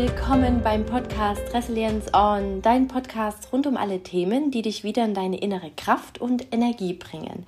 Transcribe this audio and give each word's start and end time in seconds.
Willkommen 0.00 0.62
beim 0.62 0.86
Podcast 0.86 1.52
Resilience 1.52 2.14
On, 2.14 2.62
dein 2.62 2.86
Podcast 2.86 3.52
rund 3.52 3.66
um 3.66 3.76
alle 3.76 4.00
Themen, 4.00 4.52
die 4.52 4.62
dich 4.62 4.84
wieder 4.84 5.04
in 5.04 5.12
deine 5.12 5.38
innere 5.38 5.72
Kraft 5.76 6.20
und 6.20 6.54
Energie 6.54 6.92
bringen. 6.92 7.44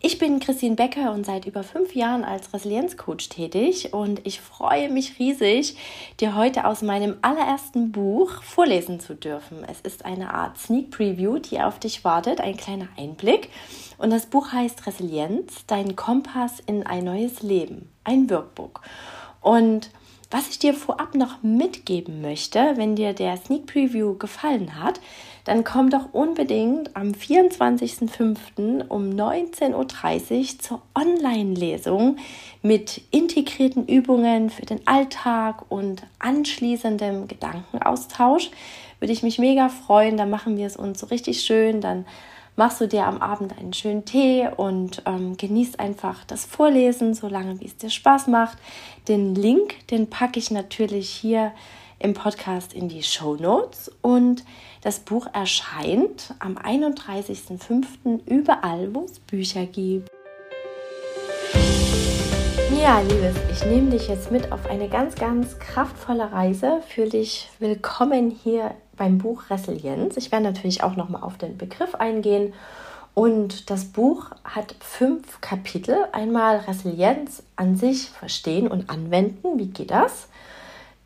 Ich 0.00 0.18
bin 0.18 0.38
Christine 0.38 0.76
Becker 0.76 1.12
und 1.12 1.24
seit 1.24 1.46
über 1.46 1.62
fünf 1.62 1.94
Jahren 1.94 2.22
als 2.22 2.52
Resilienzcoach 2.52 3.30
tätig 3.30 3.94
und 3.94 4.20
ich 4.26 4.42
freue 4.42 4.90
mich 4.90 5.18
riesig, 5.18 5.78
dir 6.20 6.36
heute 6.36 6.66
aus 6.66 6.82
meinem 6.82 7.16
allerersten 7.22 7.92
Buch 7.92 8.42
vorlesen 8.42 9.00
zu 9.00 9.14
dürfen. 9.14 9.64
Es 9.66 9.80
ist 9.80 10.04
eine 10.04 10.34
Art 10.34 10.58
Sneak 10.58 10.90
Preview, 10.90 11.38
die 11.38 11.62
auf 11.62 11.78
dich 11.78 12.04
wartet, 12.04 12.42
ein 12.42 12.58
kleiner 12.58 12.88
Einblick. 12.98 13.48
Und 13.96 14.10
das 14.10 14.26
Buch 14.26 14.52
heißt 14.52 14.86
Resilienz, 14.86 15.64
dein 15.66 15.96
Kompass 15.96 16.60
in 16.66 16.86
ein 16.86 17.04
neues 17.04 17.40
Leben, 17.40 17.88
ein 18.04 18.28
Workbook. 18.28 18.82
Und 19.40 19.88
was 20.30 20.48
ich 20.48 20.58
dir 20.58 20.74
vorab 20.74 21.14
noch 21.14 21.42
mitgeben 21.42 22.20
möchte, 22.20 22.72
wenn 22.76 22.96
dir 22.96 23.12
der 23.12 23.36
Sneak 23.36 23.66
Preview 23.66 24.14
gefallen 24.14 24.80
hat, 24.82 25.00
dann 25.44 25.62
komm 25.62 25.90
doch 25.90 26.12
unbedingt 26.12 26.96
am 26.96 27.12
24.05. 27.12 28.88
um 28.88 29.10
19.30 29.10 29.74
Uhr 29.74 30.58
zur 30.58 30.82
Online-Lesung 30.96 32.16
mit 32.62 33.02
integrierten 33.12 33.86
Übungen 33.86 34.50
für 34.50 34.66
den 34.66 34.84
Alltag 34.86 35.64
und 35.68 36.02
anschließendem 36.18 37.28
Gedankenaustausch. 37.28 38.50
Würde 38.98 39.12
ich 39.12 39.22
mich 39.22 39.38
mega 39.38 39.68
freuen. 39.68 40.16
Da 40.16 40.26
machen 40.26 40.56
wir 40.56 40.66
es 40.66 40.76
uns 40.76 40.98
so 40.98 41.06
richtig 41.06 41.42
schön. 41.42 41.80
Dann 41.80 42.06
machst 42.56 42.80
du 42.80 42.88
dir 42.88 43.06
am 43.06 43.18
Abend 43.18 43.56
einen 43.58 43.72
schönen 43.72 44.04
Tee 44.04 44.48
und 44.56 45.02
ähm, 45.06 45.36
genießt 45.36 45.78
einfach 45.78 46.24
das 46.24 46.44
Vorlesen, 46.44 47.14
solange 47.14 47.60
wie 47.60 47.66
es 47.66 47.76
dir 47.76 47.90
Spaß 47.90 48.26
macht. 48.26 48.58
Den 49.08 49.34
Link, 49.34 49.86
den 49.88 50.10
packe 50.10 50.38
ich 50.38 50.50
natürlich 50.50 51.08
hier 51.10 51.52
im 51.98 52.14
Podcast 52.14 52.74
in 52.74 52.88
die 52.88 53.02
Show 53.02 53.36
Notes 53.36 53.90
und 54.02 54.44
das 54.82 55.00
Buch 55.00 55.26
erscheint 55.32 56.34
am 56.38 56.56
31.05. 56.56 58.26
überall, 58.26 58.94
wo 58.94 59.04
es 59.04 59.18
Bücher 59.18 59.66
gibt. 59.66 60.10
Ja, 62.80 63.00
Liebes, 63.00 63.36
ich 63.50 63.64
nehme 63.64 63.90
dich 63.90 64.08
jetzt 64.08 64.30
mit 64.30 64.52
auf 64.52 64.66
eine 64.66 64.88
ganz, 64.88 65.14
ganz 65.14 65.58
kraftvolle 65.58 66.30
Reise. 66.30 66.82
Fühl 66.88 67.08
dich 67.08 67.48
willkommen 67.58 68.30
hier 68.30 68.74
beim 68.96 69.18
Buch 69.18 69.50
Resilienz. 69.50 70.16
Ich 70.16 70.32
werde 70.32 70.44
natürlich 70.44 70.82
auch 70.82 70.96
nochmal 70.96 71.22
auf 71.22 71.38
den 71.38 71.56
Begriff 71.56 71.94
eingehen. 71.94 72.52
Und 73.14 73.70
das 73.70 73.86
Buch 73.86 74.30
hat 74.44 74.74
fünf 74.80 75.40
Kapitel. 75.40 75.96
Einmal 76.12 76.58
Resilienz 76.58 77.42
an 77.56 77.76
sich 77.76 78.10
verstehen 78.10 78.68
und 78.68 78.90
anwenden. 78.90 79.58
Wie 79.58 79.68
geht 79.68 79.90
das? 79.90 80.28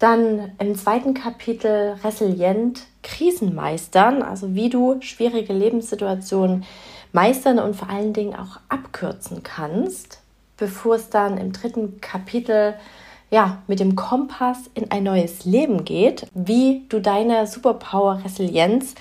Dann 0.00 0.52
im 0.58 0.74
zweiten 0.76 1.14
Kapitel 1.14 1.96
Resilient 2.02 2.86
Krisen 3.02 3.54
meistern, 3.54 4.22
also 4.22 4.54
wie 4.54 4.70
du 4.70 5.00
schwierige 5.02 5.52
Lebenssituationen 5.52 6.64
meistern 7.12 7.58
und 7.58 7.76
vor 7.76 7.90
allen 7.90 8.12
Dingen 8.12 8.34
auch 8.34 8.58
abkürzen 8.68 9.42
kannst, 9.42 10.20
bevor 10.56 10.96
es 10.96 11.10
dann 11.10 11.38
im 11.38 11.52
dritten 11.52 12.00
Kapitel 12.00 12.74
ja, 13.30 13.62
mit 13.66 13.80
dem 13.80 13.96
Kompass 13.96 14.58
in 14.74 14.90
ein 14.90 15.04
neues 15.04 15.44
Leben 15.44 15.84
geht, 15.84 16.26
wie 16.34 16.84
du 16.88 17.00
deine 17.00 17.46
Superpower 17.46 18.22
Resilienz 18.24 18.94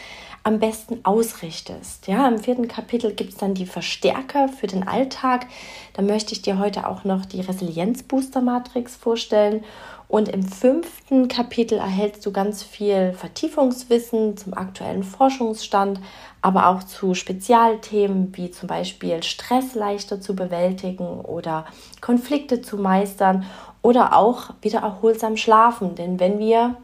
am 0.43 0.59
besten 0.59 0.99
ausrichtest. 1.03 2.07
Ja, 2.07 2.27
im 2.27 2.39
vierten 2.39 2.67
Kapitel 2.67 3.13
gibt 3.13 3.33
es 3.33 3.37
dann 3.37 3.53
die 3.53 3.65
Verstärker 3.65 4.47
für 4.47 4.67
den 4.67 4.87
Alltag. 4.87 5.47
Da 5.93 6.01
möchte 6.01 6.33
ich 6.33 6.41
dir 6.41 6.57
heute 6.59 6.87
auch 6.87 7.03
noch 7.03 7.25
die 7.25 7.41
Resilienz-Booster-Matrix 7.41 8.95
vorstellen. 8.95 9.63
Und 10.07 10.27
im 10.27 10.41
fünften 10.41 11.27
Kapitel 11.27 11.77
erhältst 11.77 12.25
du 12.25 12.31
ganz 12.31 12.63
viel 12.63 13.13
Vertiefungswissen 13.13 14.37
zum 14.37 14.55
aktuellen 14.55 15.03
Forschungsstand, 15.03 15.99
aber 16.41 16.67
auch 16.69 16.83
zu 16.83 17.13
Spezialthemen 17.13 18.35
wie 18.35 18.49
zum 18.49 18.67
Beispiel 18.67 19.21
Stress 19.21 19.75
leichter 19.75 20.19
zu 20.19 20.35
bewältigen 20.35 21.21
oder 21.21 21.65
Konflikte 22.01 22.61
zu 22.61 22.77
meistern 22.77 23.45
oder 23.81 24.15
auch 24.15 24.51
wieder 24.61 24.79
erholsam 24.79 25.37
schlafen. 25.37 25.95
Denn 25.95 26.19
wenn 26.19 26.39
wir 26.39 26.75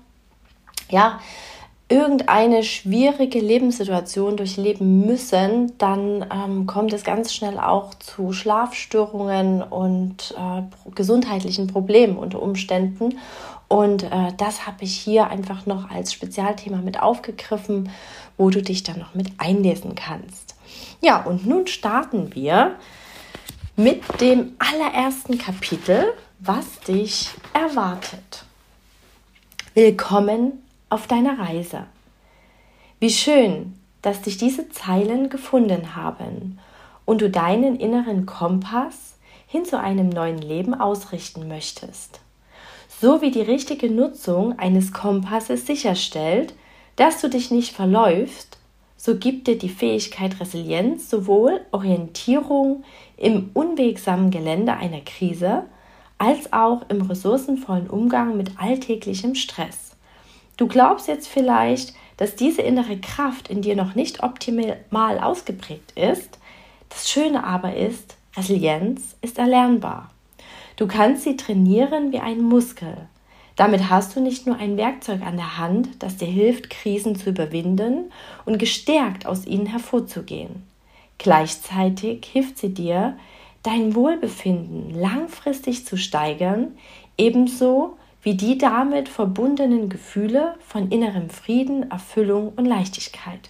ja 0.89 1.19
irgendeine 1.87 2.63
schwierige 2.63 3.39
Lebenssituation 3.39 4.37
durchleben 4.37 5.05
müssen, 5.05 5.77
dann 5.77 6.25
ähm, 6.33 6.65
kommt 6.65 6.93
es 6.93 7.03
ganz 7.03 7.33
schnell 7.33 7.59
auch 7.59 7.93
zu 7.95 8.33
Schlafstörungen 8.33 9.61
und 9.61 10.33
äh, 10.35 10.63
gesundheitlichen 10.95 11.67
Problemen 11.67 12.17
unter 12.17 12.41
Umständen. 12.41 13.19
Und 13.67 14.03
äh, 14.03 14.33
das 14.37 14.65
habe 14.65 14.83
ich 14.83 14.95
hier 14.97 15.27
einfach 15.27 15.65
noch 15.67 15.91
als 15.91 16.11
Spezialthema 16.11 16.77
mit 16.77 17.01
aufgegriffen, 17.01 17.89
wo 18.37 18.49
du 18.49 18.63
dich 18.63 18.83
dann 18.83 18.99
noch 18.99 19.13
mit 19.13 19.31
einlesen 19.37 19.93
kannst. 19.93 20.55
Ja, 21.01 21.23
und 21.23 21.45
nun 21.45 21.67
starten 21.67 22.33
wir 22.33 22.75
mit 23.75 24.01
dem 24.21 24.55
allerersten 24.57 25.37
Kapitel, 25.37 26.13
was 26.39 26.79
dich 26.81 27.29
erwartet. 27.53 28.43
Willkommen 29.73 30.63
auf 30.89 31.07
deiner 31.07 31.39
Reise. 31.39 31.85
Wie 32.99 33.09
schön, 33.09 33.73
dass 34.01 34.21
dich 34.21 34.37
diese 34.37 34.69
Zeilen 34.69 35.29
gefunden 35.29 35.95
haben 35.95 36.59
und 37.05 37.21
du 37.21 37.29
deinen 37.29 37.79
inneren 37.79 38.25
Kompass 38.25 39.15
hin 39.47 39.63
zu 39.63 39.79
einem 39.79 40.09
neuen 40.09 40.37
Leben 40.37 40.73
ausrichten 40.73 41.47
möchtest. 41.47 42.19
So 42.99 43.21
wie 43.21 43.31
die 43.31 43.41
richtige 43.41 43.89
Nutzung 43.89 44.59
eines 44.59 44.91
Kompasses 44.91 45.65
sicherstellt, 45.65 46.53
dass 46.97 47.21
du 47.21 47.29
dich 47.29 47.49
nicht 47.49 47.73
verläufst, 47.73 48.57
so 48.97 49.17
gibt 49.17 49.47
dir 49.47 49.57
die 49.57 49.69
Fähigkeit 49.69 50.39
Resilienz 50.39 51.09
sowohl 51.09 51.61
Orientierung 51.71 52.83
im 53.15 53.51
unwegsamen 53.53 54.31
Gelände 54.31 54.73
einer 54.73 55.01
Krise 55.01 55.63
als 56.17 56.53
auch 56.53 56.89
im 56.89 57.01
ressourcenvollen 57.01 57.89
Umgang 57.89 58.37
mit 58.37 58.59
alltäglichem 58.59 59.35
Stress. 59.35 59.95
Du 60.57 60.67
glaubst 60.67 61.07
jetzt 61.07 61.27
vielleicht, 61.27 61.93
dass 62.17 62.35
diese 62.35 62.61
innere 62.61 62.97
Kraft 62.97 63.49
in 63.49 63.61
dir 63.61 63.75
noch 63.75 63.95
nicht 63.95 64.23
optimal 64.23 65.19
ausgeprägt 65.19 65.91
ist. 65.97 66.39
Das 66.89 67.09
Schöne 67.09 67.43
aber 67.43 67.75
ist, 67.75 68.15
Resilienz 68.37 69.15
ist 69.21 69.37
erlernbar. 69.37 70.11
Du 70.77 70.87
kannst 70.87 71.23
sie 71.23 71.35
trainieren 71.37 72.11
wie 72.11 72.19
einen 72.19 72.43
Muskel. 72.43 72.95
Damit 73.55 73.89
hast 73.89 74.15
du 74.15 74.19
nicht 74.19 74.45
nur 74.45 74.57
ein 74.57 74.75
Werkzeug 74.75 75.21
an 75.21 75.37
der 75.37 75.57
Hand, 75.57 75.89
das 75.99 76.17
dir 76.17 76.27
hilft, 76.27 76.69
Krisen 76.69 77.15
zu 77.15 77.29
überwinden 77.29 78.11
und 78.45 78.59
gestärkt 78.59 79.25
aus 79.25 79.45
ihnen 79.45 79.65
hervorzugehen. 79.65 80.63
Gleichzeitig 81.17 82.25
hilft 82.25 82.57
sie 82.57 82.73
dir, 82.73 83.17
dein 83.65 83.95
Wohlbefinden 83.95 84.93
langfristig 84.93 85.85
zu 85.85 85.97
steigern, 85.97 86.77
ebenso 87.17 87.97
wie 88.21 88.35
die 88.35 88.57
damit 88.57 89.09
verbundenen 89.09 89.89
Gefühle 89.89 90.55
von 90.59 90.89
innerem 90.89 91.29
Frieden, 91.29 91.89
Erfüllung 91.89 92.53
und 92.55 92.65
Leichtigkeit. 92.65 93.49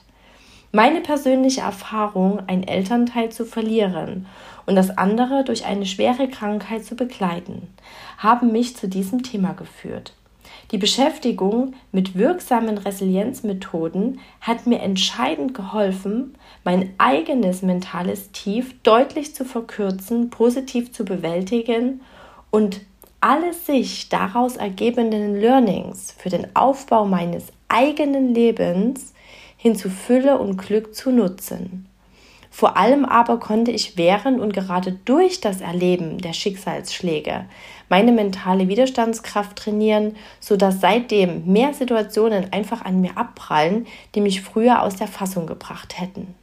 Meine 0.71 1.01
persönliche 1.01 1.61
Erfahrung, 1.61 2.41
ein 2.47 2.63
Elternteil 2.63 3.31
zu 3.31 3.45
verlieren 3.45 4.25
und 4.65 4.75
das 4.75 4.97
andere 4.97 5.43
durch 5.45 5.65
eine 5.65 5.85
schwere 5.85 6.27
Krankheit 6.27 6.83
zu 6.83 6.95
begleiten, 6.95 7.69
haben 8.17 8.51
mich 8.51 8.75
zu 8.75 8.87
diesem 8.89 9.23
Thema 9.23 9.53
geführt. 9.53 10.13
Die 10.71 10.77
Beschäftigung 10.79 11.73
mit 11.91 12.17
wirksamen 12.17 12.77
Resilienzmethoden 12.79 14.19
hat 14.41 14.65
mir 14.65 14.79
entscheidend 14.79 15.53
geholfen, 15.53 16.35
mein 16.63 16.93
eigenes 16.97 17.61
mentales 17.61 18.31
Tief 18.31 18.73
deutlich 18.81 19.35
zu 19.35 19.45
verkürzen, 19.45 20.31
positiv 20.31 20.91
zu 20.91 21.05
bewältigen 21.05 22.01
und 22.49 22.81
alle 23.21 23.53
sich 23.53 24.09
daraus 24.09 24.55
ergebenden 24.55 25.39
Learnings 25.39 26.15
für 26.17 26.29
den 26.29 26.55
Aufbau 26.55 27.05
meines 27.05 27.45
eigenen 27.67 28.33
Lebens 28.33 29.13
hin 29.57 29.75
zu 29.75 29.89
Fülle 29.89 30.37
und 30.39 30.57
Glück 30.57 30.95
zu 30.95 31.11
nutzen. 31.11 31.87
Vor 32.51 32.77
allem 32.77 33.03
aber 33.03 33.39
konnte 33.39 33.71
ich 33.71 33.97
während 33.97 34.39
und 34.39 34.53
gerade 34.53 34.93
durch 35.03 35.41
das 35.41 35.59
Erleben 35.59 36.19
der 36.19 36.31
Schicksalsschläge 36.31 37.45
meine 37.89 38.11
mentale 38.11 38.67
Widerstandskraft 38.67 39.55
trainieren, 39.55 40.15
sodass 40.39 40.81
seitdem 40.81 41.45
mehr 41.45 41.73
Situationen 41.73 42.51
einfach 42.51 42.83
an 42.83 43.01
mir 43.01 43.17
abprallen, 43.17 43.87
die 44.15 44.21
mich 44.21 44.41
früher 44.41 44.81
aus 44.81 44.95
der 44.95 45.07
Fassung 45.07 45.47
gebracht 45.47 45.99
hätten. 45.99 46.35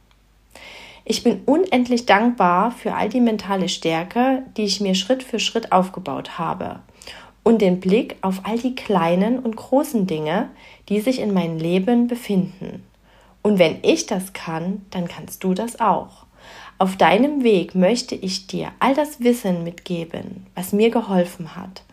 Ich 1.05 1.23
bin 1.23 1.41
unendlich 1.45 2.05
dankbar 2.05 2.71
für 2.71 2.95
all 2.95 3.09
die 3.09 3.19
mentale 3.19 3.67
Stärke, 3.67 4.43
die 4.55 4.63
ich 4.63 4.79
mir 4.79 4.95
Schritt 4.95 5.21
für 5.21 5.39
Schritt 5.39 5.71
aufgebaut 5.73 6.39
habe 6.39 6.79
und 7.43 7.61
den 7.61 7.81
Blick 7.81 8.15
auf 8.21 8.41
all 8.43 8.57
die 8.57 8.73
kleinen 8.73 9.39
und 9.39 9.55
großen 9.55 10.07
Dinge, 10.07 10.49
die 10.89 11.01
sich 11.01 11.19
in 11.19 11.33
meinem 11.33 11.57
Leben 11.57 12.07
befinden. 12.07 12.83
Und 13.41 13.59
wenn 13.59 13.79
ich 13.81 14.05
das 14.05 14.31
kann, 14.31 14.85
dann 14.91 15.09
kannst 15.09 15.43
du 15.43 15.53
das 15.53 15.81
auch. 15.81 16.25
Auf 16.77 16.97
deinem 16.97 17.43
Weg 17.43 17.75
möchte 17.75 18.15
ich 18.15 18.47
dir 18.47 18.71
all 18.79 18.93
das 18.95 19.21
Wissen 19.21 19.63
mitgeben, 19.63 20.47
was 20.55 20.73
mir 20.73 20.89
geholfen 20.89 21.55
hat. 21.55 21.83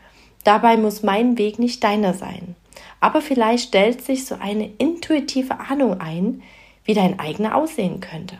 Dabei 0.45 0.77
muss 0.77 1.03
mein 1.03 1.39
Weg 1.39 1.59
nicht 1.59 1.85
deiner 1.85 2.15
sein. 2.15 2.57
Aber 3.01 3.21
vielleicht 3.21 3.69
stellt 3.69 4.03
sich 4.03 4.27
so 4.27 4.37
eine 4.41 4.71
intuitive 4.79 5.59
Ahnung 5.61 6.01
ein, 6.01 6.43
wie 6.85 6.95
dein 6.95 7.19
eigener 7.19 7.57
aussehen 7.57 8.01
könnte. 8.01 8.37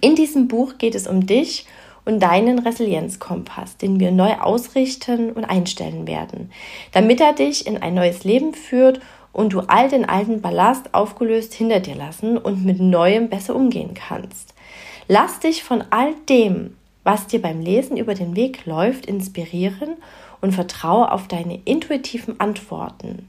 In 0.00 0.14
diesem 0.14 0.48
Buch 0.48 0.78
geht 0.78 0.94
es 0.94 1.06
um 1.06 1.26
dich 1.26 1.66
und 2.04 2.20
deinen 2.20 2.58
Resilienzkompass, 2.58 3.76
den 3.76 4.00
wir 4.00 4.10
neu 4.10 4.34
ausrichten 4.34 5.32
und 5.32 5.44
einstellen 5.44 6.06
werden, 6.06 6.50
damit 6.92 7.20
er 7.20 7.32
dich 7.32 7.66
in 7.66 7.78
ein 7.78 7.94
neues 7.94 8.24
Leben 8.24 8.54
führt 8.54 9.00
und 9.32 9.52
du 9.52 9.60
all 9.60 9.88
den 9.88 10.08
alten 10.08 10.40
Ballast 10.40 10.94
aufgelöst 10.94 11.54
hinter 11.54 11.80
dir 11.80 11.94
lassen 11.94 12.38
und 12.38 12.64
mit 12.64 12.80
neuem 12.80 13.28
besser 13.28 13.54
umgehen 13.54 13.94
kannst. 13.94 14.54
Lass 15.12 15.40
dich 15.40 15.64
von 15.64 15.82
all 15.90 16.14
dem, 16.28 16.76
was 17.02 17.26
dir 17.26 17.42
beim 17.42 17.60
Lesen 17.60 17.96
über 17.96 18.14
den 18.14 18.36
Weg 18.36 18.64
läuft, 18.64 19.06
inspirieren 19.06 19.96
und 20.40 20.52
vertraue 20.52 21.10
auf 21.10 21.26
deine 21.26 21.58
intuitiven 21.64 22.38
Antworten. 22.38 23.28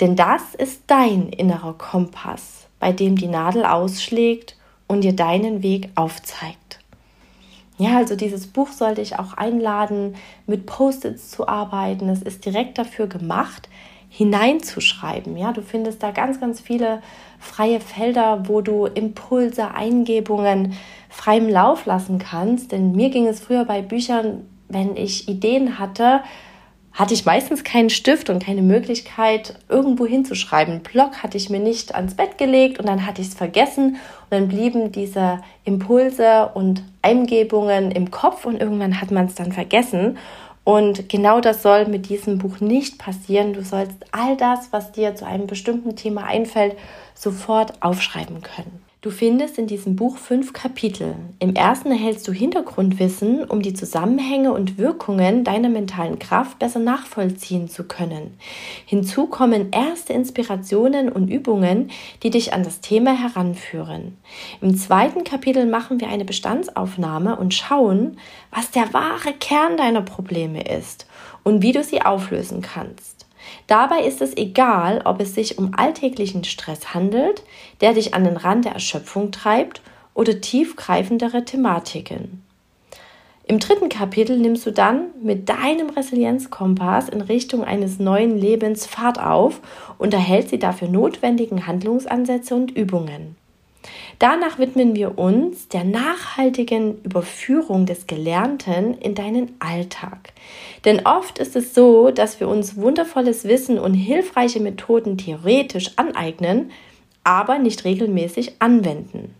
Denn 0.00 0.16
das 0.16 0.56
ist 0.56 0.82
dein 0.88 1.28
innerer 1.28 1.74
Kompass, 1.74 2.66
bei 2.80 2.90
dem 2.90 3.14
die 3.14 3.28
Nadel 3.28 3.64
ausschlägt 3.66 4.56
und 4.88 5.02
dir 5.02 5.12
deinen 5.12 5.62
Weg 5.62 5.90
aufzeigt. 5.94 6.80
Ja, 7.78 7.98
also 7.98 8.16
dieses 8.16 8.48
Buch 8.48 8.72
sollte 8.72 9.00
ich 9.00 9.16
auch 9.16 9.34
einladen, 9.34 10.16
mit 10.48 10.66
Post-its 10.66 11.30
zu 11.30 11.46
arbeiten. 11.46 12.08
Es 12.08 12.20
ist 12.20 12.44
direkt 12.44 12.78
dafür 12.78 13.06
gemacht, 13.06 13.68
hineinzuschreiben. 14.10 15.36
Ja, 15.38 15.52
du 15.52 15.62
findest 15.62 16.02
da 16.02 16.10
ganz, 16.10 16.40
ganz 16.40 16.60
viele 16.60 17.00
freie 17.38 17.80
Felder, 17.80 18.48
wo 18.48 18.60
du 18.60 18.84
Impulse, 18.86 19.72
Eingebungen 19.72 20.74
freiem 21.08 21.48
Lauf 21.48 21.86
lassen 21.86 22.18
kannst. 22.18 22.72
Denn 22.72 22.92
mir 22.92 23.08
ging 23.08 23.26
es 23.26 23.40
früher 23.40 23.64
bei 23.64 23.80
Büchern, 23.80 24.46
wenn 24.68 24.96
ich 24.96 25.28
Ideen 25.28 25.78
hatte, 25.78 26.20
hatte 26.92 27.14
ich 27.14 27.24
meistens 27.24 27.62
keinen 27.62 27.88
Stift 27.88 28.30
und 28.30 28.44
keine 28.44 28.62
Möglichkeit, 28.62 29.54
irgendwo 29.68 30.06
hinzuschreiben. 30.06 30.74
Einen 30.74 30.82
Block 30.82 31.22
hatte 31.22 31.36
ich 31.36 31.48
mir 31.48 31.60
nicht 31.60 31.94
ans 31.94 32.14
Bett 32.14 32.36
gelegt 32.36 32.78
und 32.78 32.88
dann 32.88 33.06
hatte 33.06 33.22
ich 33.22 33.28
es 33.28 33.34
vergessen 33.34 33.92
und 33.94 34.30
dann 34.30 34.48
blieben 34.48 34.90
diese 34.90 35.40
Impulse 35.64 36.50
und 36.54 36.82
Eingebungen 37.02 37.92
im 37.92 38.10
Kopf 38.10 38.44
und 38.44 38.60
irgendwann 38.60 39.00
hat 39.00 39.12
man 39.12 39.26
es 39.26 39.36
dann 39.36 39.52
vergessen. 39.52 40.18
Und 40.70 41.08
genau 41.08 41.40
das 41.40 41.62
soll 41.62 41.86
mit 41.86 42.08
diesem 42.08 42.38
Buch 42.38 42.60
nicht 42.60 42.98
passieren. 42.98 43.54
Du 43.54 43.64
sollst 43.64 43.96
all 44.12 44.36
das, 44.36 44.72
was 44.72 44.92
dir 44.92 45.16
zu 45.16 45.26
einem 45.26 45.48
bestimmten 45.48 45.96
Thema 45.96 46.26
einfällt, 46.26 46.76
sofort 47.12 47.82
aufschreiben 47.82 48.40
können. 48.40 48.89
Du 49.02 49.08
findest 49.08 49.56
in 49.56 49.66
diesem 49.66 49.96
Buch 49.96 50.18
fünf 50.18 50.52
Kapitel. 50.52 51.14
Im 51.38 51.54
ersten 51.54 51.90
erhältst 51.90 52.28
du 52.28 52.32
Hintergrundwissen, 52.32 53.44
um 53.44 53.62
die 53.62 53.72
Zusammenhänge 53.72 54.52
und 54.52 54.76
Wirkungen 54.76 55.42
deiner 55.42 55.70
mentalen 55.70 56.18
Kraft 56.18 56.58
besser 56.58 56.80
nachvollziehen 56.80 57.70
zu 57.70 57.84
können. 57.84 58.36
Hinzu 58.84 59.26
kommen 59.26 59.72
erste 59.72 60.12
Inspirationen 60.12 61.10
und 61.10 61.28
Übungen, 61.28 61.90
die 62.22 62.28
dich 62.28 62.52
an 62.52 62.62
das 62.62 62.82
Thema 62.82 63.18
heranführen. 63.18 64.18
Im 64.60 64.76
zweiten 64.76 65.24
Kapitel 65.24 65.64
machen 65.64 65.98
wir 65.98 66.08
eine 66.08 66.26
Bestandsaufnahme 66.26 67.36
und 67.36 67.54
schauen, 67.54 68.18
was 68.50 68.70
der 68.70 68.92
wahre 68.92 69.32
Kern 69.32 69.78
deiner 69.78 70.02
Probleme 70.02 70.62
ist 70.62 71.06
und 71.42 71.62
wie 71.62 71.72
du 71.72 71.82
sie 71.82 72.02
auflösen 72.02 72.60
kannst. 72.60 73.19
Dabei 73.66 74.02
ist 74.02 74.20
es 74.20 74.36
egal, 74.36 75.02
ob 75.04 75.20
es 75.20 75.34
sich 75.34 75.58
um 75.58 75.72
alltäglichen 75.76 76.44
Stress 76.44 76.94
handelt, 76.94 77.42
der 77.80 77.94
dich 77.94 78.14
an 78.14 78.24
den 78.24 78.36
Rand 78.36 78.64
der 78.64 78.72
Erschöpfung 78.72 79.30
treibt, 79.32 79.82
oder 80.14 80.40
tiefgreifendere 80.40 81.44
Thematiken. 81.44 82.42
Im 83.50 83.58
dritten 83.58 83.88
Kapitel 83.88 84.38
nimmst 84.38 84.64
du 84.64 84.70
dann 84.70 85.06
mit 85.22 85.48
deinem 85.48 85.90
Resilienzkompass 85.90 87.08
in 87.08 87.20
Richtung 87.20 87.64
eines 87.64 87.98
neuen 87.98 88.36
Lebens 88.36 88.86
Fahrt 88.86 89.20
auf 89.20 89.60
und 89.98 90.14
erhältst 90.14 90.52
die 90.52 90.58
dafür 90.58 90.88
notwendigen 90.88 91.66
Handlungsansätze 91.66 92.54
und 92.54 92.70
Übungen. 92.70 93.34
Danach 94.20 94.58
widmen 94.58 94.94
wir 94.94 95.18
uns 95.18 95.68
der 95.68 95.82
nachhaltigen 95.82 97.00
Überführung 97.04 97.86
des 97.86 98.06
Gelernten 98.06 98.98
in 98.98 99.14
deinen 99.14 99.56
Alltag. 99.60 100.34
Denn 100.84 101.06
oft 101.06 101.38
ist 101.38 101.56
es 101.56 101.74
so, 101.74 102.10
dass 102.10 102.38
wir 102.38 102.46
uns 102.46 102.76
wundervolles 102.76 103.44
Wissen 103.44 103.78
und 103.78 103.94
hilfreiche 103.94 104.60
Methoden 104.60 105.16
theoretisch 105.16 105.92
aneignen, 105.96 106.70
aber 107.24 107.58
nicht 107.58 107.86
regelmäßig 107.86 108.56
anwenden. 108.58 109.34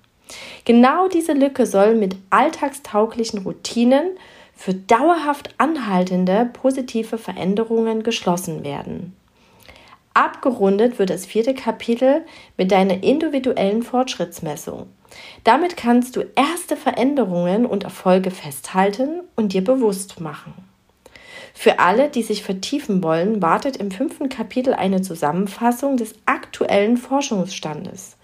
Genau 0.64 1.08
diese 1.08 1.34
Lücke 1.34 1.66
soll 1.66 1.94
mit 1.94 2.16
alltagstauglichen 2.30 3.40
Routinen 3.40 4.12
für 4.54 4.72
dauerhaft 4.72 5.56
anhaltende 5.58 6.48
positive 6.54 7.18
Veränderungen 7.18 8.02
geschlossen 8.02 8.64
werden. 8.64 9.14
Abgerundet 10.14 10.98
wird 10.98 11.10
das 11.10 11.24
vierte 11.24 11.54
Kapitel 11.54 12.24
mit 12.56 12.72
deiner 12.72 13.02
individuellen 13.02 13.82
Fortschrittsmessung. 13.82 14.88
Damit 15.44 15.76
kannst 15.76 16.16
du 16.16 16.24
erste 16.34 16.76
Veränderungen 16.76 17.64
und 17.64 17.84
Erfolge 17.84 18.30
festhalten 18.30 19.22
und 19.36 19.52
dir 19.52 19.62
bewusst 19.62 20.20
machen. 20.20 20.54
Für 21.54 21.78
alle, 21.78 22.08
die 22.08 22.22
sich 22.22 22.42
vertiefen 22.42 23.02
wollen, 23.02 23.42
wartet 23.42 23.76
im 23.76 23.90
fünften 23.90 24.28
Kapitel 24.28 24.74
eine 24.74 25.02
Zusammenfassung 25.02 25.96
des 25.96 26.14
aktuellen 26.26 26.96
Forschungsstandes. 26.96 28.16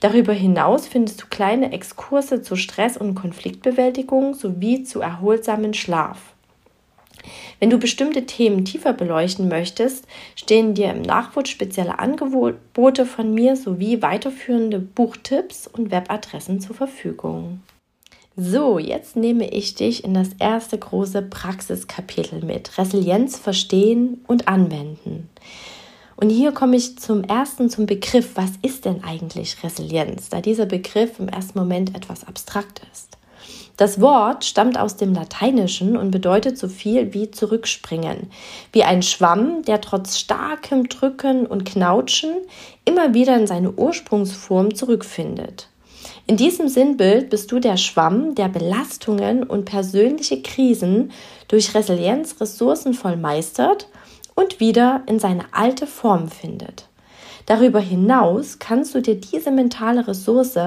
Darüber 0.00 0.32
hinaus 0.32 0.88
findest 0.88 1.22
du 1.22 1.26
kleine 1.28 1.72
Exkurse 1.72 2.42
zu 2.42 2.56
Stress- 2.56 2.96
und 2.96 3.14
Konfliktbewältigung 3.14 4.34
sowie 4.34 4.82
zu 4.82 5.00
erholsamen 5.00 5.74
Schlaf. 5.74 6.34
Wenn 7.58 7.70
du 7.70 7.78
bestimmte 7.78 8.26
Themen 8.26 8.64
tiefer 8.64 8.92
beleuchten 8.92 9.48
möchtest, 9.48 10.06
stehen 10.34 10.74
dir 10.74 10.90
im 10.90 11.02
Nachwort 11.02 11.48
spezielle 11.48 11.98
Angebote 11.98 13.06
von 13.06 13.34
mir 13.34 13.56
sowie 13.56 14.02
weiterführende 14.02 14.78
Buchtipps 14.78 15.66
und 15.66 15.90
Webadressen 15.90 16.60
zur 16.60 16.76
Verfügung. 16.76 17.60
So, 18.36 18.78
jetzt 18.78 19.16
nehme 19.16 19.50
ich 19.50 19.74
dich 19.74 20.04
in 20.04 20.14
das 20.14 20.30
erste 20.38 20.78
große 20.78 21.20
Praxiskapitel 21.22 22.42
mit. 22.42 22.78
Resilienz 22.78 23.38
verstehen 23.38 24.24
und 24.26 24.48
anwenden. 24.48 25.28
Und 26.16 26.30
hier 26.30 26.52
komme 26.52 26.76
ich 26.76 26.98
zum 26.98 27.24
ersten 27.24 27.70
zum 27.70 27.86
Begriff, 27.86 28.32
was 28.36 28.50
ist 28.62 28.84
denn 28.84 29.02
eigentlich 29.04 29.62
Resilienz, 29.64 30.28
da 30.28 30.40
dieser 30.40 30.66
Begriff 30.66 31.18
im 31.18 31.28
ersten 31.28 31.58
Moment 31.58 31.96
etwas 31.96 32.26
abstrakt 32.26 32.82
ist. 32.92 33.16
Das 33.80 33.98
Wort 33.98 34.44
stammt 34.44 34.78
aus 34.78 34.96
dem 34.96 35.14
Lateinischen 35.14 35.96
und 35.96 36.10
bedeutet 36.10 36.58
so 36.58 36.68
viel 36.68 37.14
wie 37.14 37.30
zurückspringen, 37.30 38.30
wie 38.72 38.84
ein 38.84 39.02
Schwamm, 39.02 39.62
der 39.62 39.80
trotz 39.80 40.18
starkem 40.18 40.90
Drücken 40.90 41.46
und 41.46 41.64
Knautschen 41.64 42.30
immer 42.84 43.14
wieder 43.14 43.34
in 43.38 43.46
seine 43.46 43.72
Ursprungsform 43.72 44.74
zurückfindet. 44.74 45.68
In 46.26 46.36
diesem 46.36 46.68
Sinnbild 46.68 47.30
bist 47.30 47.50
du 47.52 47.58
der 47.58 47.78
Schwamm, 47.78 48.34
der 48.34 48.50
Belastungen 48.50 49.44
und 49.44 49.64
persönliche 49.64 50.42
Krisen 50.42 51.10
durch 51.48 51.74
Resilienz 51.74 52.38
ressourcenvoll 52.38 53.16
meistert 53.16 53.88
und 54.34 54.60
wieder 54.60 55.04
in 55.06 55.18
seine 55.18 55.44
alte 55.52 55.86
Form 55.86 56.28
findet. 56.28 56.86
Darüber 57.46 57.80
hinaus 57.80 58.58
kannst 58.58 58.94
du 58.94 59.00
dir 59.00 59.14
diese 59.14 59.50
mentale 59.50 60.06
Ressource 60.06 60.58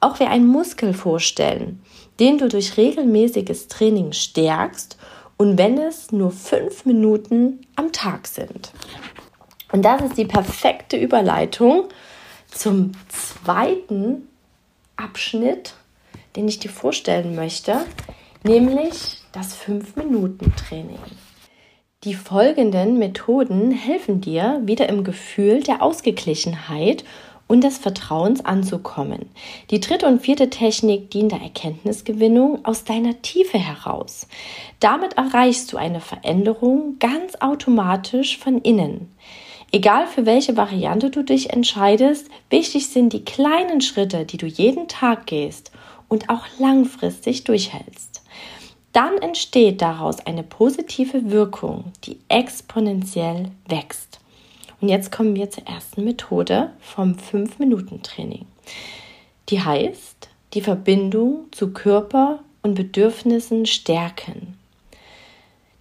auch 0.00 0.20
wie 0.20 0.24
ein 0.24 0.46
Muskel 0.46 0.94
vorstellen, 0.94 1.82
den 2.20 2.38
du 2.38 2.48
durch 2.48 2.76
regelmäßiges 2.76 3.68
Training 3.68 4.12
stärkst 4.12 4.96
und 5.36 5.58
wenn 5.58 5.78
es 5.78 6.12
nur 6.12 6.30
fünf 6.30 6.84
Minuten 6.86 7.60
am 7.76 7.92
Tag 7.92 8.26
sind. 8.26 8.72
Und 9.72 9.82
das 9.82 10.00
ist 10.02 10.16
die 10.16 10.24
perfekte 10.24 10.96
Überleitung 10.96 11.84
zum 12.50 12.92
zweiten 13.08 14.28
Abschnitt, 14.96 15.74
den 16.36 16.48
ich 16.48 16.58
dir 16.58 16.70
vorstellen 16.70 17.34
möchte, 17.34 17.84
nämlich 18.44 19.18
das 19.32 19.56
5-Minuten-Training. 19.56 20.98
Die 22.04 22.14
folgenden 22.14 22.98
Methoden 22.98 23.72
helfen 23.72 24.20
dir, 24.20 24.60
wieder 24.64 24.88
im 24.88 25.02
Gefühl 25.02 25.62
der 25.62 25.82
Ausgeglichenheit 25.82 27.04
und 27.48 27.62
des 27.62 27.78
Vertrauens 27.78 28.44
anzukommen. 28.44 29.30
Die 29.70 29.80
dritte 29.80 30.06
und 30.06 30.20
vierte 30.20 30.50
Technik 30.50 31.10
dient 31.10 31.32
der 31.32 31.40
Erkenntnisgewinnung 31.40 32.64
aus 32.64 32.84
deiner 32.84 33.22
Tiefe 33.22 33.58
heraus. 33.58 34.26
Damit 34.80 35.14
erreichst 35.14 35.72
du 35.72 35.76
eine 35.76 36.00
Veränderung 36.00 36.96
ganz 36.98 37.36
automatisch 37.40 38.38
von 38.38 38.60
innen. 38.60 39.12
Egal 39.72 40.06
für 40.06 40.26
welche 40.26 40.56
Variante 40.56 41.10
du 41.10 41.22
dich 41.22 41.52
entscheidest, 41.52 42.28
wichtig 42.50 42.88
sind 42.88 43.12
die 43.12 43.24
kleinen 43.24 43.80
Schritte, 43.80 44.24
die 44.24 44.36
du 44.36 44.46
jeden 44.46 44.88
Tag 44.88 45.26
gehst 45.26 45.72
und 46.08 46.30
auch 46.30 46.46
langfristig 46.58 47.44
durchhältst. 47.44 48.22
Dann 48.92 49.18
entsteht 49.18 49.82
daraus 49.82 50.24
eine 50.24 50.42
positive 50.42 51.30
Wirkung, 51.30 51.92
die 52.04 52.18
exponentiell 52.28 53.50
wächst. 53.68 54.20
Und 54.86 54.90
jetzt 54.90 55.10
kommen 55.10 55.34
wir 55.34 55.50
zur 55.50 55.66
ersten 55.66 56.04
Methode 56.04 56.70
vom 56.78 57.14
5-Minuten-Training. 57.14 58.46
Die 59.48 59.60
heißt, 59.60 60.28
die 60.54 60.60
Verbindung 60.60 61.46
zu 61.50 61.72
Körper 61.72 62.44
und 62.62 62.74
Bedürfnissen 62.74 63.66
stärken. 63.66 64.56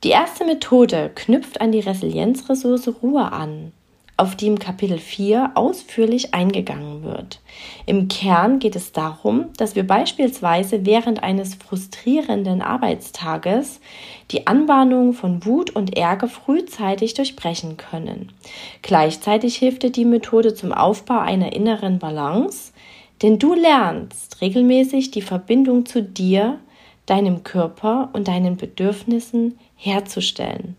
Die 0.03 0.09
erste 0.09 0.43
Methode 0.43 1.11
knüpft 1.13 1.61
an 1.61 1.71
die 1.71 1.81
Resilienzressource 1.81 2.95
Ruhe 3.03 3.31
an 3.31 3.73
auf 4.17 4.35
die 4.35 4.47
im 4.47 4.59
Kapitel 4.59 4.97
4 4.97 5.51
ausführlich 5.55 6.33
eingegangen 6.33 7.03
wird. 7.03 7.41
Im 7.85 8.07
Kern 8.07 8.59
geht 8.59 8.75
es 8.75 8.93
darum, 8.93 9.47
dass 9.57 9.75
wir 9.75 9.85
beispielsweise 9.85 10.85
während 10.85 11.21
eines 11.21 11.55
frustrierenden 11.55 12.61
Arbeitstages 12.61 13.81
die 14.31 14.47
Anbahnung 14.47 15.13
von 15.13 15.45
Wut 15.45 15.69
und 15.69 15.97
Ärger 15.97 16.29
frühzeitig 16.29 17.13
durchbrechen 17.13 17.75
können. 17.75 18.31
Gleichzeitig 18.81 19.57
hilft 19.57 19.83
dir 19.83 19.91
die 19.91 20.05
Methode 20.05 20.53
zum 20.53 20.71
Aufbau 20.71 21.19
einer 21.19 21.53
inneren 21.53 21.99
Balance, 21.99 22.71
denn 23.21 23.37
du 23.37 23.53
lernst 23.53 24.41
regelmäßig 24.41 25.11
die 25.11 25.21
Verbindung 25.21 25.85
zu 25.85 26.01
dir, 26.01 26.59
deinem 27.05 27.43
Körper 27.43 28.09
und 28.13 28.27
deinen 28.27 28.57
Bedürfnissen 28.57 29.59
herzustellen. 29.75 30.75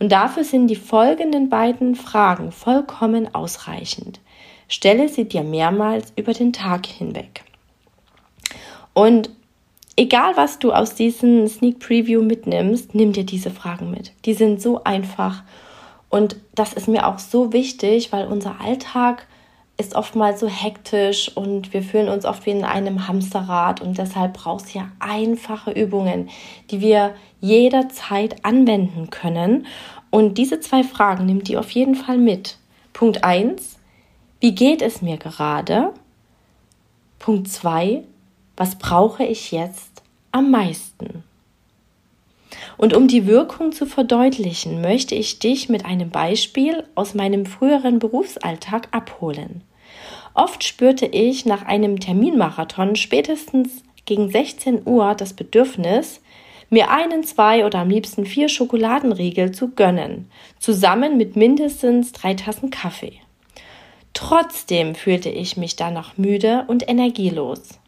Und 0.00 0.10
dafür 0.10 0.44
sind 0.44 0.66
die 0.68 0.76
folgenden 0.76 1.50
beiden 1.50 1.94
Fragen 1.94 2.52
vollkommen 2.52 3.32
ausreichend. 3.34 4.18
Stelle 4.66 5.08
sie 5.08 5.26
dir 5.26 5.42
mehrmals 5.42 6.12
über 6.16 6.32
den 6.32 6.52
Tag 6.52 6.86
hinweg. 6.86 7.44
Und 8.94 9.30
egal, 9.96 10.36
was 10.36 10.58
du 10.58 10.72
aus 10.72 10.94
diesem 10.94 11.46
Sneak 11.46 11.80
Preview 11.80 12.22
mitnimmst, 12.22 12.94
nimm 12.94 13.12
dir 13.12 13.24
diese 13.24 13.50
Fragen 13.50 13.90
mit. 13.90 14.12
Die 14.24 14.34
sind 14.34 14.62
so 14.62 14.82
einfach. 14.84 15.42
Und 16.08 16.36
das 16.54 16.72
ist 16.72 16.88
mir 16.88 17.06
auch 17.06 17.18
so 17.18 17.52
wichtig, 17.52 18.10
weil 18.10 18.26
unser 18.26 18.60
Alltag 18.60 19.26
ist 19.80 19.96
oftmals 19.96 20.40
so 20.40 20.46
hektisch 20.46 21.34
und 21.34 21.72
wir 21.72 21.82
fühlen 21.82 22.08
uns 22.08 22.26
oft 22.26 22.44
wie 22.44 22.50
in 22.50 22.64
einem 22.64 23.08
Hamsterrad 23.08 23.80
und 23.80 23.96
deshalb 23.96 24.34
braucht 24.34 24.66
es 24.66 24.74
ja 24.74 24.92
einfache 25.00 25.70
Übungen, 25.70 26.28
die 26.70 26.82
wir 26.82 27.14
jederzeit 27.40 28.44
anwenden 28.44 29.08
können. 29.08 29.66
Und 30.10 30.36
diese 30.36 30.60
zwei 30.60 30.84
Fragen 30.84 31.24
nimmt 31.24 31.48
ihr 31.48 31.58
auf 31.58 31.70
jeden 31.70 31.94
Fall 31.94 32.18
mit. 32.18 32.58
Punkt 32.92 33.24
1, 33.24 33.78
wie 34.40 34.54
geht 34.54 34.82
es 34.82 35.00
mir 35.00 35.16
gerade? 35.16 35.94
Punkt 37.18 37.48
2, 37.48 38.04
was 38.56 38.76
brauche 38.76 39.24
ich 39.24 39.50
jetzt 39.50 40.02
am 40.30 40.50
meisten? 40.50 41.24
Und 42.76 42.94
um 42.94 43.08
die 43.08 43.26
Wirkung 43.26 43.72
zu 43.72 43.86
verdeutlichen, 43.86 44.82
möchte 44.82 45.14
ich 45.14 45.38
dich 45.38 45.68
mit 45.68 45.86
einem 45.86 46.10
Beispiel 46.10 46.84
aus 46.94 47.14
meinem 47.14 47.46
früheren 47.46 47.98
Berufsalltag 47.98 48.88
abholen. 48.90 49.62
Oft 50.42 50.64
spürte 50.64 51.04
ich 51.04 51.44
nach 51.44 51.66
einem 51.66 52.00
Terminmarathon 52.00 52.96
spätestens 52.96 53.82
gegen 54.06 54.30
16 54.30 54.86
Uhr 54.86 55.14
das 55.14 55.34
Bedürfnis, 55.34 56.22
mir 56.70 56.90
einen, 56.90 57.24
zwei 57.24 57.66
oder 57.66 57.80
am 57.80 57.90
liebsten 57.90 58.24
vier 58.24 58.48
Schokoladenriegel 58.48 59.52
zu 59.52 59.68
gönnen, 59.72 60.30
zusammen 60.58 61.18
mit 61.18 61.36
mindestens 61.36 62.12
drei 62.12 62.32
Tassen 62.32 62.70
Kaffee. 62.70 63.20
Trotzdem 64.14 64.94
fühlte 64.94 65.28
ich 65.28 65.58
mich 65.58 65.76
danach 65.76 66.16
müde 66.16 66.64
und 66.68 66.88
energielos. 66.88 67.78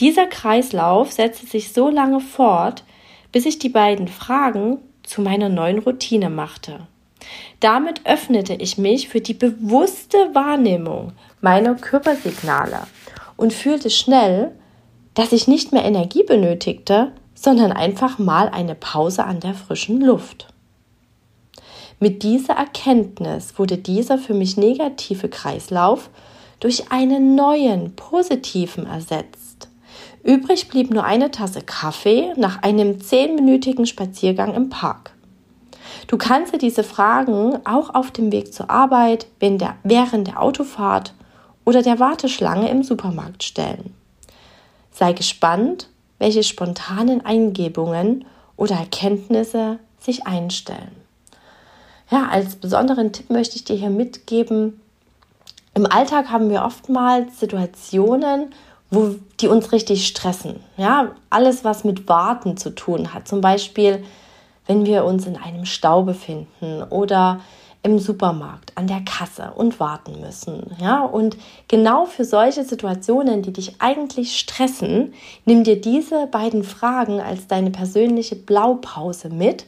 Dieser 0.00 0.26
Kreislauf 0.26 1.12
setzte 1.12 1.46
sich 1.46 1.72
so 1.72 1.88
lange 1.88 2.18
fort, 2.18 2.82
bis 3.30 3.46
ich 3.46 3.60
die 3.60 3.68
beiden 3.68 4.08
Fragen 4.08 4.78
zu 5.04 5.22
meiner 5.22 5.48
neuen 5.48 5.78
Routine 5.78 6.30
machte. 6.30 6.80
Damit 7.60 8.04
öffnete 8.06 8.54
ich 8.54 8.76
mich 8.76 9.08
für 9.08 9.20
die 9.20 9.34
bewusste 9.34 10.34
Wahrnehmung 10.34 11.12
meiner 11.42 11.74
Körpersignale 11.74 12.84
und 13.36 13.52
fühlte 13.52 13.90
schnell, 13.90 14.52
dass 15.12 15.32
ich 15.32 15.48
nicht 15.48 15.72
mehr 15.72 15.84
Energie 15.84 16.22
benötigte, 16.22 17.12
sondern 17.34 17.72
einfach 17.72 18.18
mal 18.18 18.48
eine 18.48 18.74
Pause 18.74 19.24
an 19.24 19.40
der 19.40 19.52
frischen 19.52 20.00
Luft. 20.00 20.46
Mit 21.98 22.22
dieser 22.22 22.54
Erkenntnis 22.54 23.58
wurde 23.58 23.76
dieser 23.76 24.18
für 24.18 24.34
mich 24.34 24.56
negative 24.56 25.28
Kreislauf 25.28 26.08
durch 26.60 26.90
einen 26.90 27.34
neuen, 27.34 27.96
positiven 27.96 28.86
ersetzt. 28.86 29.68
Übrig 30.22 30.68
blieb 30.68 30.90
nur 30.90 31.04
eine 31.04 31.32
Tasse 31.32 31.62
Kaffee 31.62 32.32
nach 32.36 32.62
einem 32.62 33.00
zehnminütigen 33.00 33.86
Spaziergang 33.86 34.54
im 34.54 34.70
Park. 34.70 35.12
Du 36.06 36.16
kannst 36.16 36.54
dir 36.54 36.58
diese 36.58 36.84
Fragen 36.84 37.58
auch 37.66 37.94
auf 37.94 38.12
dem 38.12 38.30
Weg 38.30 38.54
zur 38.54 38.70
Arbeit, 38.70 39.26
während 39.40 40.26
der 40.28 40.40
Autofahrt 40.40 41.14
oder 41.64 41.82
der 41.82 41.98
Warteschlange 41.98 42.68
im 42.70 42.82
Supermarkt 42.82 43.42
stellen. 43.42 43.94
Sei 44.90 45.12
gespannt, 45.12 45.88
welche 46.18 46.42
spontanen 46.42 47.24
Eingebungen 47.24 48.24
oder 48.56 48.76
Erkenntnisse 48.76 49.78
sich 49.98 50.26
einstellen. 50.26 50.92
Ja, 52.10 52.28
als 52.28 52.56
besonderen 52.56 53.12
Tipp 53.12 53.30
möchte 53.30 53.56
ich 53.56 53.64
dir 53.64 53.76
hier 53.76 53.90
mitgeben, 53.90 54.80
im 55.74 55.86
Alltag 55.86 56.30
haben 56.30 56.50
wir 56.50 56.64
oftmals 56.64 57.40
Situationen, 57.40 58.52
wo 58.90 59.14
die 59.40 59.48
uns 59.48 59.72
richtig 59.72 60.06
stressen. 60.06 60.60
Ja, 60.76 61.12
alles, 61.30 61.64
was 61.64 61.82
mit 61.84 62.08
Warten 62.08 62.58
zu 62.58 62.74
tun 62.74 63.14
hat. 63.14 63.26
Zum 63.26 63.40
Beispiel, 63.40 64.04
wenn 64.66 64.84
wir 64.84 65.04
uns 65.04 65.26
in 65.26 65.36
einem 65.38 65.64
Stau 65.64 66.02
befinden 66.02 66.82
oder 66.82 67.40
im 67.82 67.98
Supermarkt 67.98 68.76
an 68.76 68.86
der 68.86 69.00
Kasse 69.04 69.52
und 69.56 69.80
warten 69.80 70.20
müssen. 70.20 70.70
Ja, 70.80 71.02
und 71.02 71.36
genau 71.66 72.06
für 72.06 72.24
solche 72.24 72.64
Situationen, 72.64 73.42
die 73.42 73.52
dich 73.52 73.80
eigentlich 73.80 74.38
stressen, 74.38 75.14
nimm 75.44 75.64
dir 75.64 75.80
diese 75.80 76.26
beiden 76.28 76.62
Fragen 76.62 77.20
als 77.20 77.48
deine 77.48 77.70
persönliche 77.70 78.36
Blaupause 78.36 79.30
mit 79.30 79.66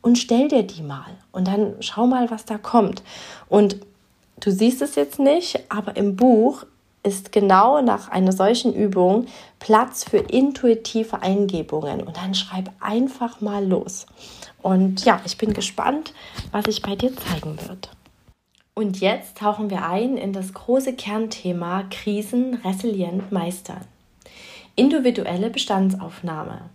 und 0.00 0.16
stell 0.16 0.46
dir 0.46 0.62
die 0.62 0.82
mal 0.82 1.10
und 1.32 1.48
dann 1.48 1.74
schau 1.80 2.06
mal, 2.06 2.30
was 2.30 2.44
da 2.44 2.56
kommt. 2.56 3.02
Und 3.48 3.78
du 4.38 4.52
siehst 4.52 4.80
es 4.80 4.94
jetzt 4.94 5.18
nicht, 5.18 5.60
aber 5.68 5.96
im 5.96 6.14
Buch 6.14 6.64
ist 7.06 7.30
genau 7.30 7.80
nach 7.80 8.08
einer 8.08 8.32
solchen 8.32 8.74
Übung 8.74 9.26
Platz 9.60 10.04
für 10.04 10.18
intuitive 10.18 11.22
Eingebungen 11.22 12.02
und 12.02 12.16
dann 12.16 12.34
schreib 12.34 12.70
einfach 12.80 13.40
mal 13.40 13.64
los. 13.64 14.06
Und 14.60 15.04
ja, 15.04 15.20
ich 15.24 15.38
bin 15.38 15.54
gespannt, 15.54 16.12
was 16.50 16.64
sich 16.64 16.82
bei 16.82 16.96
dir 16.96 17.12
zeigen 17.16 17.56
wird. 17.68 17.90
Und 18.74 19.00
jetzt 19.00 19.38
tauchen 19.38 19.70
wir 19.70 19.86
ein 19.88 20.16
in 20.18 20.32
das 20.32 20.52
große 20.52 20.94
Kernthema 20.94 21.84
Krisen 21.84 22.54
resilient 22.64 23.30
meistern. 23.30 23.82
Individuelle 24.74 25.48
Bestandsaufnahme. 25.48 26.68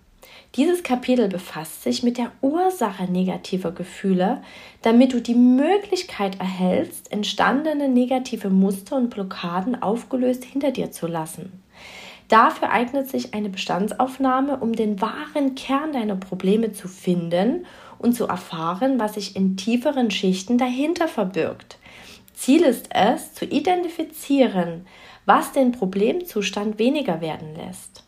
Dieses 0.55 0.83
Kapitel 0.83 1.29
befasst 1.29 1.83
sich 1.83 2.03
mit 2.03 2.17
der 2.17 2.33
Ursache 2.41 3.05
negativer 3.05 3.71
Gefühle, 3.71 4.41
damit 4.81 5.13
du 5.13 5.21
die 5.21 5.35
Möglichkeit 5.35 6.41
erhältst, 6.41 7.09
entstandene 7.09 7.87
negative 7.87 8.49
Muster 8.49 8.97
und 8.97 9.09
Blockaden 9.09 9.81
aufgelöst 9.81 10.43
hinter 10.43 10.71
dir 10.71 10.91
zu 10.91 11.07
lassen. 11.07 11.63
Dafür 12.27 12.69
eignet 12.69 13.09
sich 13.09 13.33
eine 13.33 13.47
Bestandsaufnahme, 13.47 14.57
um 14.57 14.73
den 14.73 14.99
wahren 14.99 15.55
Kern 15.55 15.93
deiner 15.93 16.17
Probleme 16.17 16.73
zu 16.73 16.89
finden 16.89 17.65
und 17.97 18.13
zu 18.13 18.25
erfahren, 18.25 18.99
was 18.99 19.13
sich 19.13 19.37
in 19.37 19.55
tieferen 19.55 20.11
Schichten 20.11 20.57
dahinter 20.57 21.07
verbirgt. 21.07 21.77
Ziel 22.33 22.63
ist 22.63 22.89
es, 22.93 23.33
zu 23.33 23.45
identifizieren, 23.45 24.85
was 25.25 25.53
den 25.53 25.71
Problemzustand 25.71 26.77
weniger 26.77 27.21
werden 27.21 27.55
lässt. 27.55 28.00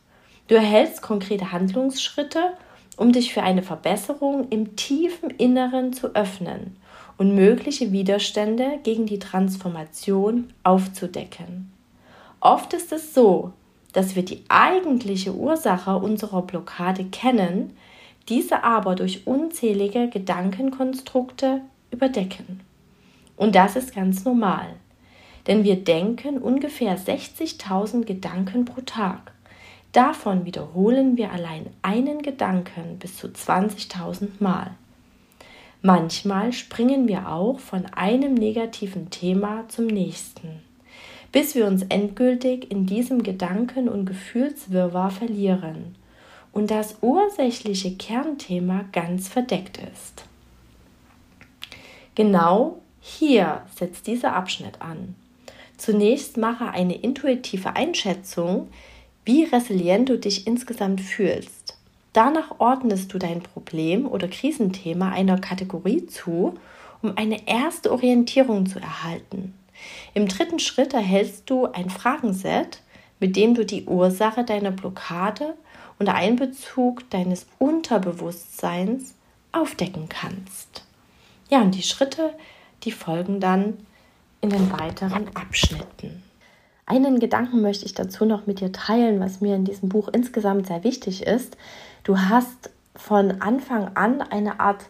Du 0.48 0.56
erhältst 0.56 1.02
konkrete 1.02 1.52
Handlungsschritte, 1.52 2.54
um 2.98 3.12
dich 3.12 3.34
für 3.34 3.44
eine 3.44 3.64
Verbesserung 3.64 4.50
im 4.50 4.76
tiefen 4.76 5.30
Inneren 5.30 5.94
zu 5.94 6.16
öffnen 6.16 6.78
und 7.18 7.36
mögliche 7.36 7.92
Widerstände 7.92 8.80
gegen 8.84 9.06
die 9.06 9.20
Transformation 9.20 10.54
aufzudecken. 10.64 11.72
Oft 12.40 12.74
ist 12.74 12.92
es 12.92 13.14
so, 13.14 13.54
dass 13.94 14.16
wir 14.16 14.26
die 14.26 14.44
eigentliche 14.50 15.34
Ursache 15.34 15.96
unserer 15.96 16.42
Blockade 16.42 17.06
kennen, 17.06 17.78
diese 18.28 18.64
aber 18.64 18.96
durch 18.96 19.28
unzählige 19.28 20.10
Gedankenkonstrukte 20.10 21.62
überdecken. 21.92 22.62
Und 23.38 23.56
das 23.56 23.76
ist 23.76 23.96
ganz 23.96 24.26
normal, 24.26 24.68
denn 25.48 25.64
wir 25.64 25.76
denken 25.76 26.38
ungefähr 26.38 26.98
60.000 26.98 28.06
Gedanken 28.06 28.66
pro 28.66 28.82
Tag. 28.82 29.34
Davon 29.94 30.46
wiederholen 30.46 31.16
wir 31.16 31.32
allein 31.32 31.68
einen 31.82 32.22
Gedanken 32.22 33.00
bis 33.00 33.16
zu 33.16 33.28
20.000 33.28 34.28
Mal. 34.40 34.72
Manchmal 35.82 36.52
springen 36.52 37.08
wir 37.08 37.30
auch 37.30 37.60
von 37.60 37.86
einem 37.94 38.34
negativen 38.34 39.10
Thema 39.10 39.66
zum 39.70 39.88
nächsten 39.88 40.62
bis 41.34 41.56
wir 41.56 41.66
uns 41.66 41.82
endgültig 41.90 42.72
in 42.72 42.86
diesem 42.86 43.24
Gedanken- 43.24 43.90
und 43.90 44.06
Gefühlswirrwarr 44.06 45.10
verlieren 45.10 45.96
und 46.54 46.70
das 46.70 47.00
ursächliche 47.02 47.96
Kernthema 47.96 48.86
ganz 48.92 49.28
verdeckt 49.28 49.80
ist. 49.80 50.26
Genau 52.14 52.78
hier 53.02 53.64
setzt 53.76 54.06
dieser 54.06 54.36
Abschnitt 54.36 54.80
an. 54.80 55.16
Zunächst 55.76 56.38
mache 56.38 56.70
eine 56.70 56.96
intuitive 56.96 57.76
Einschätzung, 57.76 58.68
wie 59.26 59.44
resilient 59.46 60.10
du 60.10 60.18
dich 60.18 60.48
insgesamt 60.48 61.02
fühlst. 61.02 61.78
Danach 62.14 62.60
ordnest 62.60 63.14
du 63.14 63.18
dein 63.18 63.42
Problem 63.42 64.06
oder 64.06 64.28
Krisenthema 64.28 65.10
einer 65.10 65.40
Kategorie 65.40 66.06
zu, 66.06 66.56
um 67.02 67.18
eine 67.18 67.48
erste 67.48 67.92
Orientierung 67.92 68.66
zu 68.66 68.80
erhalten. 68.80 69.54
Im 70.14 70.28
dritten 70.28 70.60
Schritt 70.60 70.94
erhältst 70.94 71.50
du 71.50 71.66
ein 71.66 71.90
Fragenset, 71.90 72.82
mit 73.20 73.36
dem 73.36 73.56
du 73.56 73.66
die 73.66 73.86
Ursache 73.86 74.44
deiner 74.44 74.72
Blockade 74.72 75.56
unter 75.98 76.16
Einbezug 76.16 77.10
deines 77.10 77.46
Unterbewusstseins 77.60 79.16
aufdecken 79.52 80.10
kannst. 80.10 80.84
Ja, 81.50 81.62
und 81.62 81.76
die 81.76 81.84
Schritte, 81.84 82.34
die 82.84 82.92
folgen 82.92 83.40
dann 83.40 83.86
in 84.42 84.50
den 84.50 84.72
weiteren 84.72 85.36
Abschnitten. 85.36 86.24
Einen 86.86 87.20
Gedanken 87.20 87.62
möchte 87.62 87.86
ich 87.86 87.94
dazu 87.94 88.26
noch 88.26 88.46
mit 88.46 88.60
dir 88.60 88.72
teilen, 88.72 89.20
was 89.20 89.40
mir 89.40 89.56
in 89.56 89.64
diesem 89.64 89.90
Buch 89.90 90.10
insgesamt 90.10 90.68
sehr 90.68 90.84
wichtig 90.84 91.26
ist. 91.26 91.56
Du 92.04 92.20
hast 92.20 92.72
von 92.96 93.42
Anfang 93.42 93.96
an 93.96 94.22
eine 94.22 94.60
Art 94.60 94.84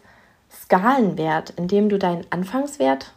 Skalenwert, 0.50 1.50
in 1.50 1.68
dem 1.68 1.88
du 1.88 1.98
deinen 1.98 2.26
Anfangswert 2.30 3.12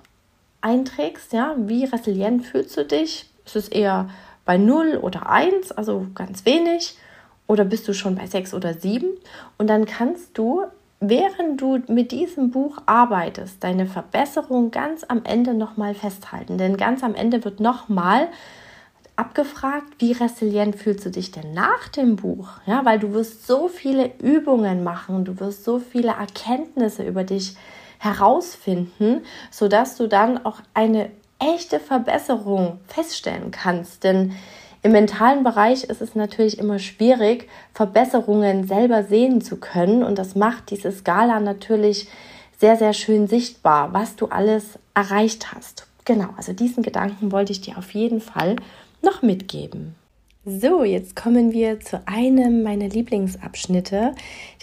einträgst. 0.62 1.34
Ja, 1.34 1.56
wie 1.58 1.86
resilient 1.86 2.46
fühlst 2.46 2.78
du 2.78 2.86
dich? 2.86 3.30
Ist 3.46 3.56
es 3.56 3.68
eher 3.68 4.10
bei 4.46 4.58
0 4.58 5.00
oder 5.02 5.30
1, 5.30 5.72
also 5.72 6.06
ganz 6.14 6.46
wenig? 6.46 6.98
Oder 7.48 7.66
bist 7.66 7.88
du 7.88 7.94
schon 7.94 8.16
bei 8.16 8.28
6 8.28 8.54
oder 8.54 8.74
7? 8.74 9.08
Und 9.58 9.68
dann 9.68 9.86
kannst 9.86 10.38
du, 10.38 10.64
während 11.00 11.60
du 11.62 11.80
mit 11.88 12.12
diesem 12.12 12.52
Buch 12.52 12.78
arbeitest, 12.86 13.64
deine 13.64 13.88
Verbesserung 13.88 14.70
ganz 14.70 15.04
am 15.08 15.24
Ende 15.24 15.54
nochmal 15.54 15.96
festhalten. 15.96 16.58
Denn 16.58 16.78
ganz 16.78 17.04
am 17.04 17.16
Ende 17.16 17.44
wird 17.44 17.60
nochmal 17.60 18.28
abgefragt, 19.18 19.96
wie 20.00 20.14
resilient 20.14 20.76
fühlst 20.76 21.06
du 21.06 21.10
dich 21.10 21.32
denn 21.32 21.54
nach 21.54 21.90
dem 21.90 22.16
Buch? 22.16 22.50
Ja, 22.66 22.86
weil 22.86 23.00
du 23.00 23.14
wirst 23.14 23.46
so 23.46 23.68
viele 23.68 24.12
Übungen 24.20 24.84
machen, 24.84 25.26
du 25.26 25.40
wirst 25.40 25.64
so 25.64 25.80
viele 25.80 26.10
Erkenntnisse 26.10 27.04
über 27.04 27.24
dich 27.24 27.56
herausfinden, 28.00 29.24
sodass 29.52 29.98
du 29.98 30.08
dann 30.08 30.46
auch 30.46 30.62
eine 30.74 31.10
echte 31.40 31.80
Verbesserung 31.80 32.80
feststellen 32.88 33.52
kannst. 33.52 34.04
Denn 34.04 34.34
im 34.84 34.92
mentalen 34.92 35.44
Bereich 35.44 35.84
ist 35.86 36.02
es 36.02 36.16
natürlich 36.16 36.60
immer 36.60 36.78
schwierig, 36.78 37.50
Verbesserungen 37.74 38.68
selber 38.68 39.04
sehen 39.04 39.42
zu 39.42 39.58
können. 39.58 40.04
Und 40.04 40.20
das 40.20 40.36
macht 40.36 40.70
diese 40.70 40.92
Skala 40.92 41.40
natürlich 41.40 42.08
sehr, 42.60 42.76
sehr 42.76 42.94
schön 42.94 43.28
sichtbar, 43.28 43.94
was 43.94 44.16
du 44.16 44.28
alles 44.28 44.80
erreicht 44.94 45.54
hast. 45.54 45.88
Genau, 46.06 46.30
also 46.38 46.54
diesen 46.54 46.84
Gedanken 46.84 47.32
wollte 47.32 47.52
ich 47.52 47.62
dir 47.62 47.78
auf 47.78 47.92
jeden 47.92 48.22
Fall 48.22 48.56
noch 49.08 49.22
mitgeben. 49.22 49.96
So, 50.50 50.86
jetzt 50.86 51.16
kommen 51.16 51.52
wir 51.52 51.82
zu 51.82 52.02
einem 52.08 52.64
meiner 52.64 52.88
Lieblingsabschnitte. 52.88 54.14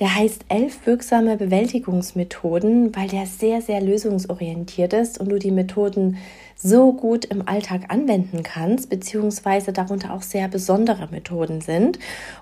Der 0.01 0.15
heißt 0.15 0.47
elf 0.49 0.87
wirksame 0.87 1.37
Bewältigungsmethoden, 1.37 2.97
weil 2.97 3.09
der 3.09 3.27
sehr, 3.27 3.61
sehr 3.61 3.83
lösungsorientiert 3.83 4.95
ist 4.95 5.21
und 5.21 5.29
du 5.29 5.39
die 5.39 5.51
Methoden 5.51 6.17
so 6.57 6.95
gut 6.95 7.27
im 7.27 7.47
Alltag 7.47 7.87
anwenden 7.89 8.43
kannst, 8.43 8.89
beziehungsweise 8.89 9.75
darunter 9.75 10.15
auch 10.15 10.23
sehr 10.23 10.49
besondere 10.49 11.09
Methoden 11.11 11.61
sind. 11.61 11.99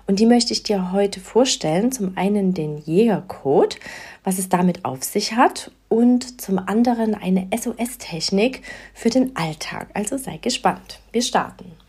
Und 0.07 0.19
die 0.19 0.25
möchte 0.25 0.53
ich 0.53 0.63
dir 0.63 0.93
heute 0.93 1.19
vorstellen. 1.19 1.91
Zum 1.91 2.17
einen 2.17 2.53
den 2.53 2.77
Jägercode, 2.77 3.77
was 4.23 4.39
es 4.39 4.47
damit 4.47 4.85
auf 4.85 5.03
sich 5.03 5.35
hat, 5.35 5.71
und 5.89 6.39
zum 6.39 6.59
anderen 6.59 7.13
eine 7.13 7.49
SOS-Technik 7.53 8.61
für 8.93 9.09
den 9.09 9.35
Alltag. 9.35 9.89
Also 9.93 10.17
sei 10.17 10.37
gespannt. 10.37 11.01
Wir 11.11 11.21
starten. 11.21 11.82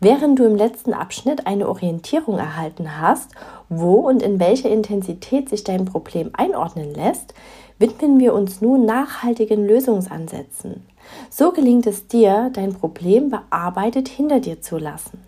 Während 0.00 0.38
du 0.38 0.44
im 0.44 0.56
letzten 0.56 0.92
Abschnitt 0.92 1.46
eine 1.46 1.68
Orientierung 1.68 2.38
erhalten 2.38 3.00
hast, 3.00 3.30
wo 3.68 3.94
und 4.08 4.22
in 4.22 4.38
welcher 4.38 4.68
Intensität 4.68 5.48
sich 5.48 5.64
dein 5.64 5.84
Problem 5.84 6.30
einordnen 6.34 6.92
lässt, 6.94 7.34
widmen 7.78 8.20
wir 8.20 8.34
uns 8.34 8.60
nun 8.60 8.84
nachhaltigen 8.84 9.66
Lösungsansätzen. 9.66 10.86
So 11.30 11.52
gelingt 11.52 11.86
es 11.86 12.06
dir, 12.06 12.50
dein 12.52 12.74
Problem 12.74 13.30
bearbeitet 13.30 14.08
hinter 14.08 14.40
dir 14.40 14.60
zu 14.60 14.78
lassen. 14.78 15.18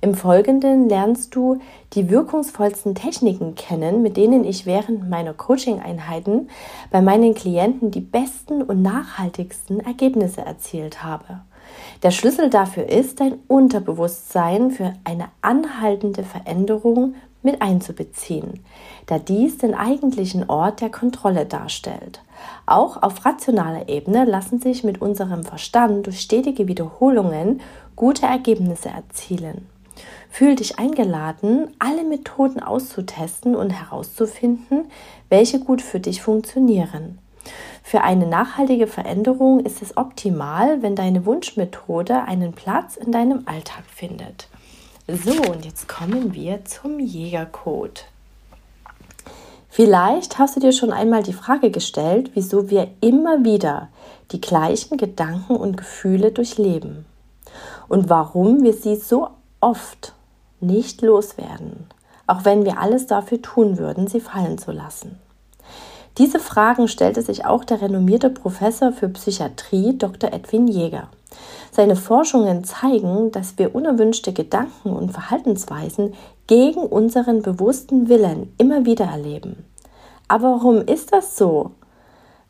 Im 0.00 0.14
Folgenden 0.14 0.88
lernst 0.88 1.34
du 1.34 1.58
die 1.94 2.08
wirkungsvollsten 2.08 2.94
Techniken 2.94 3.56
kennen, 3.56 4.00
mit 4.00 4.16
denen 4.16 4.44
ich 4.44 4.64
während 4.64 5.10
meiner 5.10 5.34
Coaching-Einheiten 5.34 6.48
bei 6.92 7.02
meinen 7.02 7.34
Klienten 7.34 7.90
die 7.90 8.00
besten 8.00 8.62
und 8.62 8.80
nachhaltigsten 8.80 9.80
Ergebnisse 9.80 10.42
erzielt 10.42 11.02
habe. 11.02 11.40
Der 12.02 12.12
Schlüssel 12.12 12.48
dafür 12.48 12.88
ist, 12.88 13.18
dein 13.20 13.38
Unterbewusstsein 13.48 14.70
für 14.70 14.92
eine 15.02 15.28
anhaltende 15.42 16.22
Veränderung 16.22 17.14
mit 17.42 17.60
einzubeziehen, 17.60 18.60
da 19.06 19.18
dies 19.18 19.58
den 19.58 19.74
eigentlichen 19.74 20.48
Ort 20.48 20.80
der 20.80 20.90
Kontrolle 20.90 21.44
darstellt. 21.44 22.22
Auch 22.66 23.02
auf 23.02 23.24
rationaler 23.24 23.88
Ebene 23.88 24.24
lassen 24.24 24.60
sich 24.60 24.84
mit 24.84 25.00
unserem 25.00 25.42
Verstand 25.42 26.06
durch 26.06 26.20
stetige 26.20 26.68
Wiederholungen 26.68 27.60
gute 27.96 28.26
Ergebnisse 28.26 28.90
erzielen. 28.90 29.66
Fühl 30.30 30.54
dich 30.54 30.78
eingeladen, 30.78 31.68
alle 31.80 32.04
Methoden 32.04 32.60
auszutesten 32.60 33.56
und 33.56 33.70
herauszufinden, 33.70 34.84
welche 35.28 35.58
gut 35.58 35.82
für 35.82 35.98
dich 35.98 36.22
funktionieren. 36.22 37.18
Für 37.88 38.02
eine 38.02 38.26
nachhaltige 38.26 38.86
Veränderung 38.86 39.60
ist 39.60 39.80
es 39.80 39.96
optimal, 39.96 40.82
wenn 40.82 40.94
deine 40.94 41.24
Wunschmethode 41.24 42.22
einen 42.24 42.52
Platz 42.52 42.96
in 42.96 43.12
deinem 43.12 43.44
Alltag 43.46 43.84
findet. 43.86 44.48
So, 45.06 45.32
und 45.50 45.64
jetzt 45.64 45.88
kommen 45.88 46.34
wir 46.34 46.66
zum 46.66 47.00
Jägercode. 47.00 48.04
Vielleicht 49.70 50.38
hast 50.38 50.54
du 50.54 50.60
dir 50.60 50.72
schon 50.72 50.92
einmal 50.92 51.22
die 51.22 51.32
Frage 51.32 51.70
gestellt, 51.70 52.32
wieso 52.34 52.68
wir 52.68 52.88
immer 53.00 53.42
wieder 53.42 53.88
die 54.32 54.42
gleichen 54.42 54.98
Gedanken 54.98 55.56
und 55.56 55.78
Gefühle 55.78 56.30
durchleben 56.30 57.06
und 57.88 58.10
warum 58.10 58.64
wir 58.64 58.74
sie 58.74 58.96
so 58.96 59.30
oft 59.62 60.12
nicht 60.60 61.00
loswerden, 61.00 61.86
auch 62.26 62.44
wenn 62.44 62.66
wir 62.66 62.80
alles 62.80 63.06
dafür 63.06 63.40
tun 63.40 63.78
würden, 63.78 64.08
sie 64.08 64.20
fallen 64.20 64.58
zu 64.58 64.72
lassen. 64.72 65.18
Diese 66.18 66.40
Fragen 66.40 66.88
stellte 66.88 67.22
sich 67.22 67.46
auch 67.46 67.62
der 67.62 67.80
renommierte 67.80 68.28
Professor 68.28 68.90
für 68.90 69.08
Psychiatrie 69.08 69.96
Dr. 69.96 70.32
Edwin 70.32 70.66
Jäger. 70.66 71.08
Seine 71.70 71.94
Forschungen 71.94 72.64
zeigen, 72.64 73.30
dass 73.30 73.56
wir 73.56 73.72
unerwünschte 73.72 74.32
Gedanken 74.32 74.90
und 74.90 75.12
Verhaltensweisen 75.12 76.14
gegen 76.48 76.80
unseren 76.80 77.42
bewussten 77.42 78.08
Willen 78.08 78.52
immer 78.58 78.84
wieder 78.84 79.04
erleben. 79.04 79.64
Aber 80.26 80.54
warum 80.54 80.80
ist 80.80 81.12
das 81.12 81.36
so? 81.36 81.70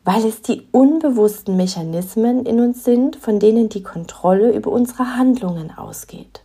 Weil 0.02 0.24
es 0.24 0.40
die 0.40 0.66
unbewussten 0.72 1.56
Mechanismen 1.58 2.46
in 2.46 2.60
uns 2.60 2.84
sind, 2.84 3.16
von 3.16 3.38
denen 3.38 3.68
die 3.68 3.82
Kontrolle 3.82 4.50
über 4.52 4.70
unsere 4.70 5.16
Handlungen 5.16 5.76
ausgeht. 5.76 6.40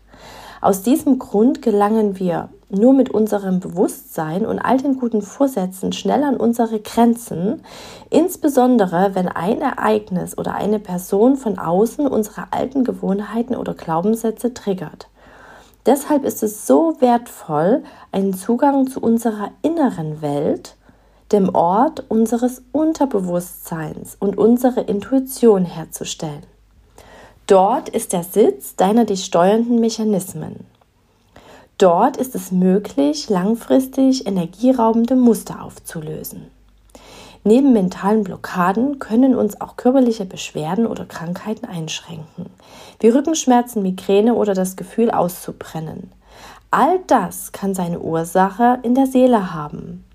Aus 0.60 0.82
diesem 0.82 1.20
Grund 1.20 1.62
gelangen 1.62 2.20
wir 2.20 2.50
nur 2.74 2.94
mit 2.94 3.10
unserem 3.10 3.60
Bewusstsein 3.60 4.46
und 4.46 4.60
all 4.60 4.78
den 4.78 5.00
guten 5.00 5.22
Vorsätzen 5.22 5.94
schnell 5.94 6.24
an 6.24 6.36
unsere 6.36 6.80
Grenzen, 6.80 7.62
insbesondere 8.10 9.12
wenn 9.14 9.28
ein 9.28 9.62
Ereignis 9.62 10.38
oder 10.38 10.56
eine 10.56 10.80
Person 10.80 11.38
von 11.38 11.58
außen 11.58 12.08
unsere 12.08 12.48
alten 12.52 12.84
Gewohnheiten 12.84 13.56
oder 13.56 13.74
Glaubenssätze 13.74 14.54
triggert. 14.54 15.08
Deshalb 15.86 16.24
ist 16.24 16.44
es 16.44 16.66
so 16.66 16.96
wertvoll, 17.00 17.84
einen 18.12 18.34
Zugang 18.34 18.88
zu 18.88 19.02
unserer 19.02 19.52
inneren 19.62 20.22
Welt, 20.22 20.76
dem 21.32 21.54
Ort 21.54 22.06
unseres 22.10 22.62
Unterbewusstseins 22.72 24.16
und 24.20 24.38
unsere 24.38 24.82
Intuition 24.82 25.66
herzustellen. 25.66 26.44
Dort 27.48 27.90
ist 27.90 28.14
der 28.14 28.24
Sitz 28.24 28.78
deiner 28.78 29.04
dich 29.04 29.26
steuernden 29.26 29.80
Mechanismen. 29.80 30.66
Dort 31.84 32.16
ist 32.16 32.34
es 32.34 32.54
möglich, 32.54 33.30
langfristig 33.30 34.26
energieraubende 34.26 35.18
Muster 35.18 35.62
aufzulösen. 35.62 36.50
Neben 37.44 37.74
mentalen 37.74 38.24
Blockaden 38.24 39.00
können 39.00 39.36
uns 39.36 39.60
auch 39.60 39.76
körperliche 39.76 40.24
Beschwerden 40.24 40.88
oder 40.88 41.04
Krankheiten 41.04 41.66
einschränken, 41.66 42.46
wie 43.02 43.10
Rückenschmerzen, 43.10 43.84
Migräne 43.84 44.36
oder 44.36 44.54
das 44.54 44.78
Gefühl 44.78 45.12
auszubrennen. 45.12 46.10
All 46.72 47.00
das 47.08 47.52
kann 47.52 47.76
seine 47.76 48.00
Ursache 48.00 48.80
in 48.84 48.96
der 48.96 49.08
Seele 49.08 49.54
haben, 49.54 50.06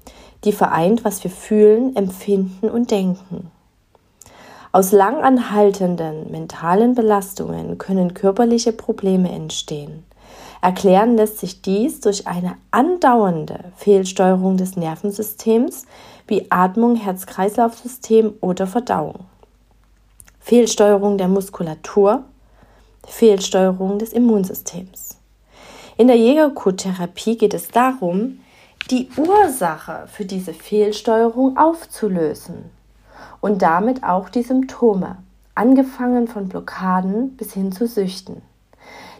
die 0.44 0.52
vereint, 0.52 1.04
was 1.04 1.22
wir 1.22 1.30
fühlen, 1.30 1.94
empfinden 1.96 2.70
und 2.70 2.90
denken. 2.90 3.50
Aus 4.72 4.90
langanhaltenden 4.92 6.30
mentalen 6.30 6.94
Belastungen 6.94 7.76
können 7.76 8.14
körperliche 8.14 8.72
Probleme 8.72 9.30
entstehen. 9.30 10.07
Erklären 10.60 11.16
lässt 11.16 11.38
sich 11.38 11.62
dies 11.62 12.00
durch 12.00 12.26
eine 12.26 12.56
andauernde 12.70 13.72
Fehlsteuerung 13.76 14.56
des 14.56 14.76
Nervensystems 14.76 15.86
wie 16.26 16.50
Atmung, 16.50 16.96
Herz-Kreislauf-System 16.96 18.34
oder 18.40 18.66
Verdauung. 18.66 19.26
Fehlsteuerung 20.40 21.18
der 21.18 21.28
Muskulatur, 21.28 22.24
Fehlsteuerung 23.06 23.98
des 23.98 24.12
Immunsystems. 24.12 25.18
In 25.96 26.08
der 26.08 26.16
Jägerkot-Therapie 26.16 27.36
geht 27.36 27.54
es 27.54 27.70
darum, 27.70 28.40
die 28.90 29.08
Ursache 29.16 30.06
für 30.06 30.24
diese 30.24 30.54
Fehlsteuerung 30.54 31.56
aufzulösen 31.56 32.70
und 33.40 33.62
damit 33.62 34.02
auch 34.02 34.28
die 34.28 34.42
Symptome, 34.42 35.18
angefangen 35.54 36.28
von 36.28 36.48
Blockaden 36.48 37.36
bis 37.36 37.52
hin 37.52 37.72
zu 37.72 37.86
Süchten. 37.86 38.42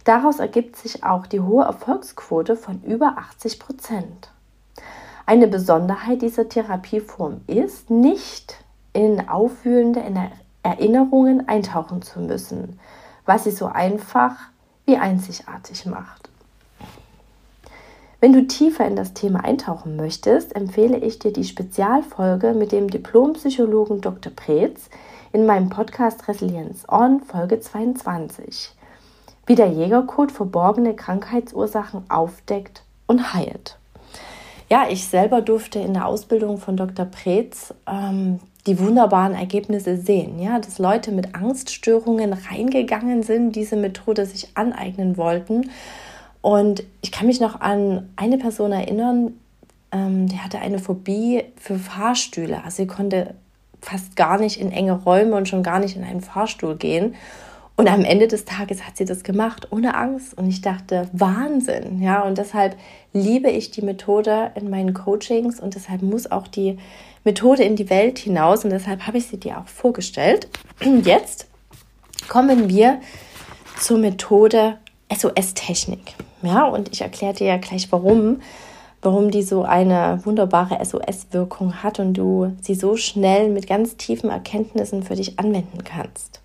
Daraus 0.09 0.39
ergibt 0.39 0.77
sich 0.77 1.05
auch 1.05 1.27
die 1.27 1.41
hohe 1.41 1.65
Erfolgsquote 1.65 2.57
von 2.57 2.81
über 2.83 3.19
80 3.19 3.59
Prozent. 3.59 4.31
Eine 5.27 5.49
Besonderheit 5.49 6.23
dieser 6.23 6.49
Therapieform 6.49 7.43
ist, 7.47 7.91
nicht 7.91 8.55
in 8.95 9.29
aufwühlende 9.29 10.03
Erinnerungen 10.63 11.47
eintauchen 11.47 12.01
zu 12.01 12.21
müssen, 12.21 12.81
was 13.27 13.45
sie 13.45 13.51
so 13.51 13.67
einfach 13.67 14.35
wie 14.87 14.97
einzigartig 14.97 15.85
macht. 15.85 16.31
Wenn 18.19 18.33
du 18.33 18.47
tiefer 18.47 18.87
in 18.87 18.97
das 18.97 19.13
Thema 19.13 19.45
eintauchen 19.45 19.97
möchtest, 19.97 20.57
empfehle 20.57 20.97
ich 20.97 21.19
dir 21.19 21.35
die 21.35 21.45
Spezialfolge 21.45 22.55
mit 22.55 22.73
dem 22.73 22.89
Diplompsychologen 22.89 24.01
Dr. 24.01 24.33
Preetz 24.33 24.89
in 25.35 25.45
meinem 25.45 25.69
Podcast 25.69 26.29
Resilienz 26.29 26.87
On 26.89 27.21
Folge 27.21 27.61
22 27.61 28.73
wie 29.49 29.55
der 29.55 29.69
Jägercode 29.69 30.31
verborgene 30.31 30.95
Krankheitsursachen 30.95 32.09
aufdeckt 32.11 32.83
und 33.07 33.35
heilt. 33.35 33.79
Ja, 34.71 34.87
ich 34.91 35.07
selber 35.07 35.41
durfte 35.41 35.79
in 35.79 35.95
der 35.95 36.07
Ausbildung 36.07 36.59
von 36.59 36.77
Dr. 36.77 37.07
Preetz 37.07 37.73
ähm, 37.91 38.41
die 38.67 38.79
wunderbaren 38.79 39.35
Ergebnisse 39.35 39.97
sehen, 39.97 40.39
ja, 40.39 40.59
dass 40.59 40.79
Leute 40.79 41.11
mit 41.11 41.35
Angststörungen 41.35 42.35
reingegangen 42.35 43.23
sind, 43.23 43.57
diese 43.57 43.77
Methode 43.77 44.27
sich 44.27 44.51
aneignen 44.55 45.17
wollten. 45.17 45.71
Und 46.43 46.85
ich 47.01 47.11
kann 47.11 47.27
mich 47.27 47.41
noch 47.41 47.63
an 47.63 48.11
eine 48.17 48.37
Person 48.37 48.73
erinnern, 48.73 49.33
ähm, 49.91 50.27
die 50.27 50.39
hatte 50.39 50.59
eine 50.59 50.79
Phobie 50.79 51.45
für 51.57 51.79
Fahrstühle. 51.79 52.63
Also 52.63 52.83
sie 52.83 52.87
konnte 52.87 53.35
fast 53.81 54.17
gar 54.17 54.39
nicht 54.39 54.61
in 54.61 54.71
enge 54.71 54.93
Räume 54.93 55.37
und 55.37 55.49
schon 55.49 55.63
gar 55.63 55.79
nicht 55.79 55.97
in 55.97 56.05
einen 56.05 56.21
Fahrstuhl 56.21 56.77
gehen. 56.77 57.15
Und 57.79 57.87
am 57.89 58.05
Ende 58.05 58.27
des 58.27 58.45
Tages 58.45 58.85
hat 58.85 58.97
sie 58.97 59.05
das 59.05 59.23
gemacht, 59.23 59.69
ohne 59.71 59.95
Angst. 59.95 60.37
Und 60.37 60.49
ich 60.49 60.63
dachte, 60.63 61.09
Wahnsinn. 61.13 62.03
Ja, 62.03 62.23
und 62.23 62.37
deshalb 62.37 62.77
liebe 63.13 63.51
ich 63.51 63.71
die 63.71 63.83
Methode 63.83 64.51
in 64.57 64.69
meinen 64.69 64.95
Coachings 64.95 65.61
und 65.61 65.77
deshalb 65.77 66.03
muss 66.03 66.29
auch 66.29 66.49
die 66.49 66.77
Methode 67.23 67.63
in 67.63 67.77
die 67.77 67.89
Welt 67.89 68.19
hinaus. 68.19 68.65
Und 68.65 68.71
deshalb 68.71 69.07
habe 69.07 69.19
ich 69.19 69.29
sie 69.29 69.37
dir 69.37 69.59
auch 69.59 69.69
vorgestellt. 69.69 70.49
Jetzt 71.05 71.47
kommen 72.29 72.69
wir 72.69 73.01
zur 73.79 73.99
Methode 73.99 74.79
SOS-Technik. 75.17 76.15
Ja, 76.43 76.65
und 76.65 76.91
ich 76.93 77.03
erkläre 77.03 77.35
dir 77.35 77.47
ja 77.47 77.59
gleich, 77.59 77.93
warum, 77.93 78.41
warum 79.03 79.31
die 79.31 79.45
so 79.45 79.63
eine 79.63 80.21
wunderbare 80.25 80.85
SOS-Wirkung 80.85 81.81
hat 81.85 82.01
und 82.01 82.15
du 82.15 82.57
sie 82.61 82.75
so 82.75 82.97
schnell 82.97 83.51
mit 83.51 83.69
ganz 83.69 83.97
tiefen 83.97 84.31
Erkenntnissen 84.31 85.05
für 85.05 85.15
dich 85.15 85.39
anwenden 85.39 85.85
kannst. 85.85 86.41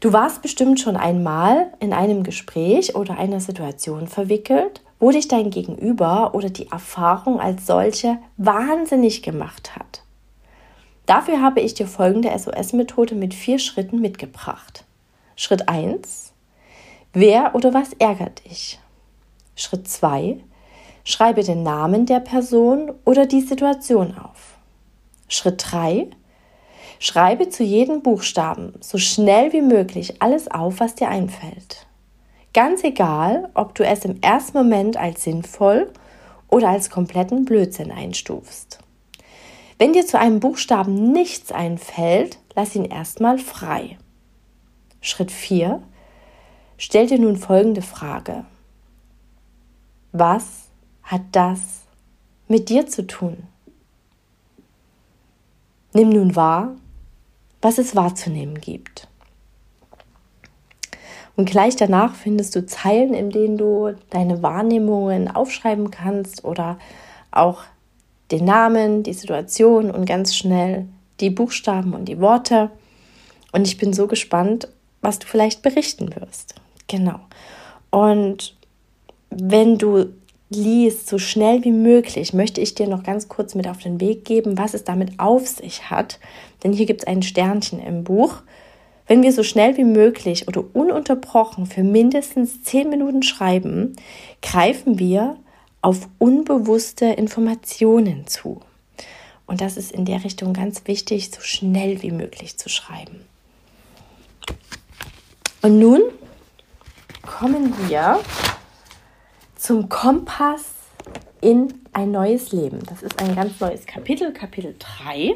Du 0.00 0.12
warst 0.12 0.42
bestimmt 0.42 0.78
schon 0.78 0.96
einmal 0.96 1.72
in 1.80 1.92
einem 1.92 2.22
Gespräch 2.22 2.94
oder 2.94 3.18
einer 3.18 3.40
Situation 3.40 4.08
verwickelt, 4.08 4.82
wo 4.98 5.10
dich 5.10 5.28
dein 5.28 5.50
Gegenüber 5.50 6.34
oder 6.34 6.50
die 6.50 6.70
Erfahrung 6.70 7.40
als 7.40 7.66
solche 7.66 8.18
wahnsinnig 8.36 9.22
gemacht 9.22 9.76
hat. 9.76 10.02
Dafür 11.06 11.40
habe 11.40 11.60
ich 11.60 11.74
dir 11.74 11.86
folgende 11.86 12.36
SOS-Methode 12.36 13.14
mit 13.14 13.32
vier 13.32 13.58
Schritten 13.58 14.00
mitgebracht. 14.00 14.84
Schritt 15.36 15.68
1. 15.68 16.32
Wer 17.12 17.54
oder 17.54 17.72
was 17.72 17.92
ärgert 17.94 18.44
dich? 18.44 18.78
Schritt 19.54 19.88
2. 19.88 20.38
Schreibe 21.04 21.44
den 21.44 21.62
Namen 21.62 22.04
der 22.04 22.20
Person 22.20 22.92
oder 23.04 23.26
die 23.26 23.40
Situation 23.40 24.18
auf. 24.18 24.58
Schritt 25.28 25.64
3. 25.70 26.08
Schreibe 26.98 27.48
zu 27.48 27.62
jedem 27.62 28.02
Buchstaben 28.02 28.72
so 28.80 28.98
schnell 28.98 29.52
wie 29.52 29.62
möglich 29.62 30.22
alles 30.22 30.48
auf, 30.50 30.80
was 30.80 30.94
dir 30.94 31.08
einfällt. 31.08 31.86
Ganz 32.54 32.84
egal, 32.84 33.50
ob 33.54 33.74
du 33.74 33.84
es 33.84 34.04
im 34.04 34.20
ersten 34.22 34.56
Moment 34.56 34.96
als 34.96 35.24
sinnvoll 35.24 35.92
oder 36.48 36.70
als 36.70 36.88
kompletten 36.88 37.44
Blödsinn 37.44 37.90
einstufst. 37.90 38.78
Wenn 39.78 39.92
dir 39.92 40.06
zu 40.06 40.18
einem 40.18 40.40
Buchstaben 40.40 41.12
nichts 41.12 41.52
einfällt, 41.52 42.38
lass 42.54 42.74
ihn 42.74 42.86
erstmal 42.86 43.38
frei. 43.38 43.98
Schritt 45.02 45.30
4. 45.30 45.82
Stell 46.78 47.06
dir 47.06 47.18
nun 47.18 47.36
folgende 47.36 47.82
Frage. 47.82 48.46
Was 50.12 50.68
hat 51.02 51.22
das 51.32 51.82
mit 52.48 52.70
dir 52.70 52.86
zu 52.86 53.06
tun? 53.06 53.46
Nimm 55.92 56.08
nun 56.08 56.36
wahr, 56.36 56.76
was 57.66 57.78
es 57.78 57.96
wahrzunehmen 57.96 58.60
gibt. 58.60 59.08
Und 61.34 61.50
gleich 61.50 61.74
danach 61.74 62.14
findest 62.14 62.54
du 62.54 62.64
Zeilen, 62.64 63.12
in 63.12 63.30
denen 63.30 63.58
du 63.58 63.96
deine 64.10 64.40
Wahrnehmungen 64.40 65.28
aufschreiben 65.28 65.90
kannst 65.90 66.44
oder 66.44 66.78
auch 67.32 67.64
den 68.30 68.44
Namen, 68.44 69.02
die 69.02 69.14
Situation 69.14 69.90
und 69.90 70.06
ganz 70.06 70.36
schnell 70.36 70.86
die 71.18 71.30
Buchstaben 71.30 71.92
und 71.92 72.04
die 72.04 72.20
Worte. 72.20 72.70
Und 73.50 73.66
ich 73.66 73.78
bin 73.78 73.92
so 73.92 74.06
gespannt, 74.06 74.68
was 75.00 75.18
du 75.18 75.26
vielleicht 75.26 75.62
berichten 75.62 76.14
wirst. 76.14 76.54
Genau. 76.86 77.18
Und 77.90 78.56
wenn 79.30 79.76
du 79.76 80.12
liest, 80.48 81.08
so 81.08 81.18
schnell 81.18 81.64
wie 81.64 81.72
möglich, 81.72 82.32
möchte 82.32 82.60
ich 82.60 82.74
dir 82.74 82.88
noch 82.88 83.02
ganz 83.02 83.28
kurz 83.28 83.54
mit 83.54 83.66
auf 83.68 83.78
den 83.78 84.00
Weg 84.00 84.24
geben, 84.24 84.58
was 84.58 84.74
es 84.74 84.84
damit 84.84 85.18
auf 85.18 85.46
sich 85.46 85.90
hat. 85.90 86.20
Denn 86.62 86.72
hier 86.72 86.86
gibt 86.86 87.02
es 87.02 87.06
ein 87.06 87.22
Sternchen 87.22 87.80
im 87.80 88.04
Buch. 88.04 88.42
Wenn 89.08 89.22
wir 89.22 89.32
so 89.32 89.42
schnell 89.42 89.76
wie 89.76 89.84
möglich 89.84 90.48
oder 90.48 90.64
ununterbrochen 90.72 91.66
für 91.66 91.82
mindestens 91.82 92.62
zehn 92.62 92.88
Minuten 92.88 93.22
schreiben, 93.22 93.96
greifen 94.42 94.98
wir 94.98 95.36
auf 95.80 96.08
unbewusste 96.18 97.06
Informationen 97.06 98.26
zu. 98.26 98.60
Und 99.46 99.60
das 99.60 99.76
ist 99.76 99.92
in 99.92 100.04
der 100.04 100.24
Richtung 100.24 100.52
ganz 100.52 100.82
wichtig, 100.86 101.30
so 101.30 101.40
schnell 101.40 102.02
wie 102.02 102.10
möglich 102.10 102.56
zu 102.56 102.68
schreiben. 102.68 103.20
Und 105.62 105.78
nun 105.78 106.02
kommen 107.22 107.72
wir 107.88 108.18
zum 109.66 109.88
Kompass 109.88 110.64
in 111.40 111.74
ein 111.92 112.12
neues 112.12 112.52
Leben. 112.52 112.78
Das 112.86 113.02
ist 113.02 113.20
ein 113.20 113.34
ganz 113.34 113.58
neues 113.58 113.84
Kapitel, 113.84 114.32
Kapitel 114.32 114.76
3. 114.78 115.34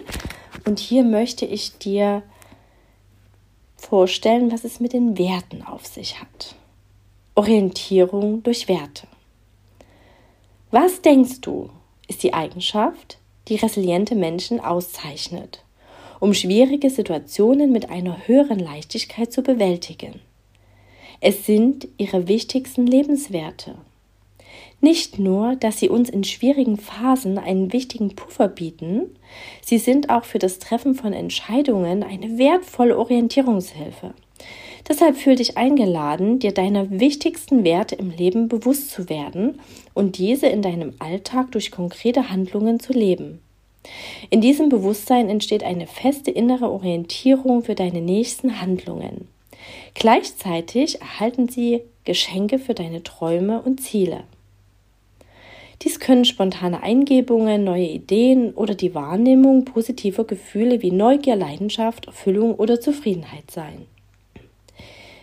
Und 0.66 0.78
hier 0.78 1.02
möchte 1.02 1.44
ich 1.44 1.78
dir 1.78 2.22
vorstellen, 3.76 4.52
was 4.52 4.62
es 4.62 4.78
mit 4.78 4.92
den 4.92 5.18
Werten 5.18 5.64
auf 5.64 5.84
sich 5.84 6.20
hat. 6.20 6.54
Orientierung 7.34 8.44
durch 8.44 8.68
Werte. 8.68 9.08
Was 10.70 11.02
denkst 11.02 11.40
du, 11.40 11.68
ist 12.06 12.22
die 12.22 12.32
Eigenschaft, 12.32 13.18
die 13.48 13.56
resiliente 13.56 14.14
Menschen 14.14 14.60
auszeichnet, 14.60 15.64
um 16.20 16.34
schwierige 16.34 16.90
Situationen 16.90 17.72
mit 17.72 17.90
einer 17.90 18.28
höheren 18.28 18.60
Leichtigkeit 18.60 19.32
zu 19.32 19.42
bewältigen? 19.42 20.20
Es 21.20 21.46
sind 21.46 21.88
ihre 21.96 22.28
wichtigsten 22.28 22.86
Lebenswerte 22.86 23.74
nicht 24.80 25.18
nur, 25.18 25.56
dass 25.56 25.78
sie 25.78 25.88
uns 25.88 26.08
in 26.08 26.24
schwierigen 26.24 26.78
Phasen 26.78 27.38
einen 27.38 27.72
wichtigen 27.72 28.16
Puffer 28.16 28.48
bieten, 28.48 29.14
sie 29.62 29.78
sind 29.78 30.10
auch 30.10 30.24
für 30.24 30.38
das 30.38 30.58
Treffen 30.58 30.94
von 30.94 31.12
Entscheidungen 31.12 32.02
eine 32.02 32.38
wertvolle 32.38 32.98
Orientierungshilfe. 32.98 34.14
Deshalb 34.88 35.16
fühl 35.16 35.36
dich 35.36 35.58
eingeladen, 35.58 36.38
dir 36.38 36.52
deiner 36.52 36.90
wichtigsten 36.90 37.64
Werte 37.64 37.94
im 37.94 38.10
Leben 38.10 38.48
bewusst 38.48 38.90
zu 38.90 39.08
werden 39.08 39.60
und 39.92 40.18
diese 40.18 40.46
in 40.46 40.62
deinem 40.62 40.94
Alltag 40.98 41.52
durch 41.52 41.70
konkrete 41.70 42.30
Handlungen 42.30 42.80
zu 42.80 42.92
leben. 42.92 43.40
In 44.30 44.40
diesem 44.40 44.68
Bewusstsein 44.68 45.28
entsteht 45.28 45.62
eine 45.62 45.86
feste 45.86 46.30
innere 46.30 46.70
Orientierung 46.70 47.62
für 47.62 47.74
deine 47.74 48.00
nächsten 48.00 48.60
Handlungen. 48.60 49.28
Gleichzeitig 49.94 51.00
erhalten 51.00 51.48
sie 51.48 51.82
Geschenke 52.04 52.58
für 52.58 52.74
deine 52.74 53.02
Träume 53.02 53.60
und 53.62 53.80
Ziele. 53.80 54.24
Dies 55.82 55.98
können 55.98 56.26
spontane 56.26 56.82
Eingebungen, 56.82 57.64
neue 57.64 57.86
Ideen 57.86 58.52
oder 58.52 58.74
die 58.74 58.94
Wahrnehmung 58.94 59.64
positiver 59.64 60.24
Gefühle 60.24 60.82
wie 60.82 60.90
Neugier, 60.90 61.36
Leidenschaft, 61.36 62.06
Erfüllung 62.06 62.54
oder 62.54 62.80
Zufriedenheit 62.80 63.50
sein. 63.50 63.86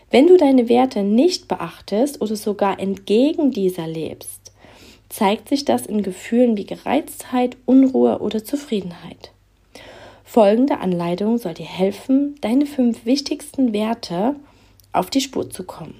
Wenn 0.10 0.28
du 0.28 0.38
deine 0.38 0.68
Werte 0.68 1.04
nicht 1.04 1.48
beachtest 1.48 2.22
oder 2.22 2.36
sogar 2.36 2.80
entgegen 2.80 3.52
dieser 3.52 3.88
lebst, 3.88 4.52
zeigt 5.10 5.50
sich 5.50 5.64
das 5.64 5.86
in 5.86 6.02
Gefühlen 6.02 6.58
wie 6.58 6.66
Gereiztheit, 6.66 7.56
Unruhe 7.66 8.20
oder 8.20 8.44
Zufriedenheit. 8.44 9.32
Folgende 10.24 10.80
Anleitung 10.80 11.38
soll 11.38 11.54
dir 11.54 11.66
helfen, 11.66 12.36
deine 12.42 12.66
fünf 12.66 13.06
wichtigsten 13.06 13.74
Werte 13.74 14.36
auf 14.92 15.10
die 15.10 15.22
Spur 15.22 15.50
zu 15.50 15.64
kommen. 15.64 15.96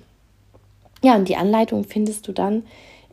Ja, 1.04 1.16
und 1.16 1.30
die 1.30 1.36
Anleitung 1.36 1.84
findest 1.84 2.28
du 2.28 2.32
dann 2.32 2.64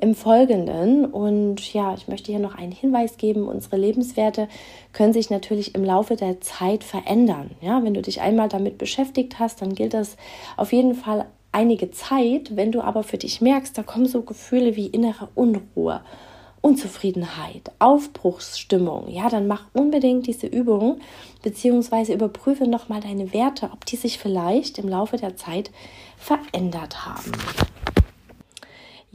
im 0.01 0.15
Folgenden. 0.15 1.07
Und 1.07 1.73
ja, 1.73 1.95
ich 1.95 2.09
möchte 2.09 2.33
hier 2.33 2.41
noch 2.41 2.57
einen 2.57 2.73
Hinweis 2.73 3.17
geben. 3.17 3.49
Unsere 3.49 3.77
Lebenswerte 3.77 4.49
können 4.93 5.13
sich 5.13 5.31
natürlich 5.31 5.75
im 5.75 5.85
Laufe 5.85 6.17
der 6.17 6.41
Zeit 6.41 6.85
verändern. 6.85 7.53
Ja, 7.61 7.83
wenn 7.83 7.95
du 7.95 8.03
dich 8.03 8.21
einmal 8.21 8.49
damit 8.49 8.79
beschäftigt 8.79 9.39
hast, 9.39 9.63
dann 9.63 9.75
gilt 9.75 9.95
das 9.95 10.17
auf 10.57 10.73
jeden 10.73 10.95
Fall 10.95 11.27
einige 11.53 11.91
Zeit. 11.91 12.57
Wenn 12.57 12.73
du 12.73 12.83
aber 12.83 13.03
für 13.03 13.19
dich 13.19 13.41
merkst, 13.41 13.77
da 13.79 13.83
kommen 13.83 14.07
so 14.07 14.23
Gefühle 14.23 14.77
wie 14.77 14.89
innere 14.89 15.29
Unruhe, 15.35 16.01
Unzufriedenheit, 16.61 17.71
Aufbruchsstimmung, 17.79 19.09
ja, 19.09 19.29
dann 19.29 19.47
mach 19.47 19.67
unbedingt 19.75 20.27
diese 20.27 20.47
Übung, 20.47 21.01
beziehungsweise 21.43 22.15
überprüfe 22.15 22.67
nochmal 22.67 23.01
deine 23.01 23.33
Werte, 23.33 23.71
ob 23.73 23.85
die 23.85 23.97
sich 23.97 24.19
vielleicht 24.19 24.79
im 24.79 24.89
Laufe 24.89 25.17
der 25.17 25.37
Zeit 25.37 25.71
verändert 26.17 27.07
haben. 27.07 27.33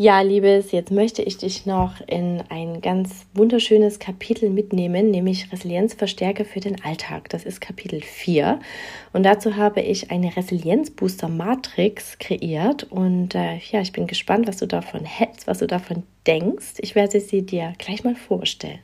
Ja, 0.01 0.21
Liebes, 0.21 0.71
jetzt 0.71 0.91
möchte 0.91 1.21
ich 1.21 1.39
dich 1.39 1.65
noch 1.65 1.95
in 2.07 2.41
ein 2.47 2.79
ganz 2.79 3.25
wunderschönes 3.33 3.99
Kapitel 3.99 4.49
mitnehmen, 4.49 5.11
nämlich 5.11 5.51
Resilienzverstärker 5.51 6.45
für 6.45 6.61
den 6.61 6.81
Alltag. 6.85 7.27
Das 7.27 7.43
ist 7.43 7.59
Kapitel 7.59 8.01
4. 8.01 8.61
Und 9.11 9.23
dazu 9.23 9.57
habe 9.57 9.81
ich 9.81 10.09
eine 10.09 10.33
Resilienzbooster-Matrix 10.37 12.17
kreiert. 12.17 12.85
Und 12.89 13.35
äh, 13.35 13.57
ja, 13.71 13.81
ich 13.81 13.91
bin 13.91 14.07
gespannt, 14.07 14.47
was 14.47 14.55
du 14.55 14.67
davon 14.67 15.03
hältst, 15.03 15.47
was 15.47 15.59
du 15.59 15.67
davon 15.67 16.03
denkst. 16.25 16.75
Ich 16.77 16.95
werde 16.95 17.19
sie 17.19 17.41
dir 17.41 17.73
gleich 17.77 18.05
mal 18.05 18.15
vorstellen. 18.15 18.79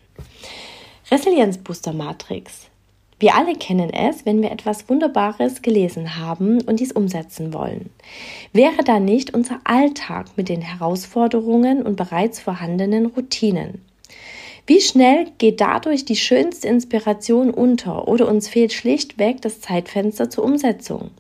Resilienzbooster-Matrix. 1.10 2.70
Wir 3.18 3.36
alle 3.36 3.56
kennen 3.56 3.92
es, 3.94 4.26
wenn 4.26 4.42
wir 4.42 4.52
etwas 4.52 4.90
Wunderbares 4.90 5.62
gelesen 5.62 6.18
haben 6.18 6.62
und 6.62 6.82
dies 6.82 6.92
umsetzen 6.92 7.54
wollen. 7.54 7.90
Wäre 8.52 8.84
da 8.84 9.00
nicht 9.00 9.34
unser 9.34 9.62
Alltag 9.64 10.28
mit 10.36 10.50
den 10.50 10.62
Herausforderungen 10.62 11.84
und 11.84 11.96
bereits 11.96 12.42
vorhandenen 12.42 13.06
Routinen? 13.06 13.82
Wie 14.68 14.82
schnell 14.82 15.28
geht 15.38 15.62
dadurch 15.62 16.06
die 16.06 16.16
schönste 16.16 16.68
Inspiration 16.68 17.52
unter 17.52 18.08
oder 18.08 18.28
uns 18.28 18.50
fehlt 18.50 18.74
schlichtweg 18.74 19.42
das 19.42 19.62
Zeitfenster 19.62 20.30
zur 20.30 20.44
Umsetzung? 20.44 21.12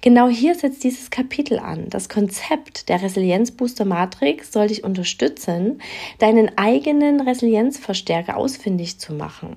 Genau 0.00 0.28
hier 0.28 0.54
setzt 0.54 0.84
dieses 0.84 1.10
Kapitel 1.10 1.58
an. 1.58 1.88
Das 1.90 2.08
Konzept 2.08 2.88
der 2.88 3.02
Resilienzbooster 3.02 3.84
Matrix 3.84 4.52
soll 4.52 4.68
dich 4.68 4.84
unterstützen, 4.84 5.80
deinen 6.20 6.56
eigenen 6.56 7.20
Resilienzverstärker 7.20 8.36
ausfindig 8.36 8.98
zu 8.98 9.12
machen. 9.12 9.56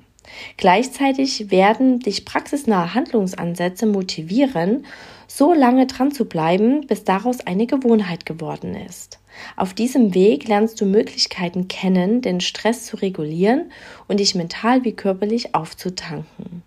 Gleichzeitig 0.57 1.51
werden 1.51 1.99
dich 1.99 2.25
praxisnahe 2.25 2.93
Handlungsansätze 2.93 3.85
motivieren, 3.85 4.85
so 5.27 5.53
lange 5.53 5.87
dran 5.87 6.11
zu 6.11 6.25
bleiben, 6.25 6.87
bis 6.87 7.03
daraus 7.03 7.41
eine 7.41 7.67
Gewohnheit 7.67 8.25
geworden 8.25 8.75
ist. 8.75 9.19
Auf 9.55 9.73
diesem 9.73 10.13
Weg 10.13 10.47
lernst 10.47 10.81
du 10.81 10.85
Möglichkeiten 10.85 11.67
kennen, 11.67 12.21
den 12.21 12.41
Stress 12.41 12.85
zu 12.85 12.97
regulieren 12.97 13.71
und 14.07 14.19
dich 14.19 14.35
mental 14.35 14.83
wie 14.83 14.93
körperlich 14.93 15.53
aufzutanken. 15.53 16.63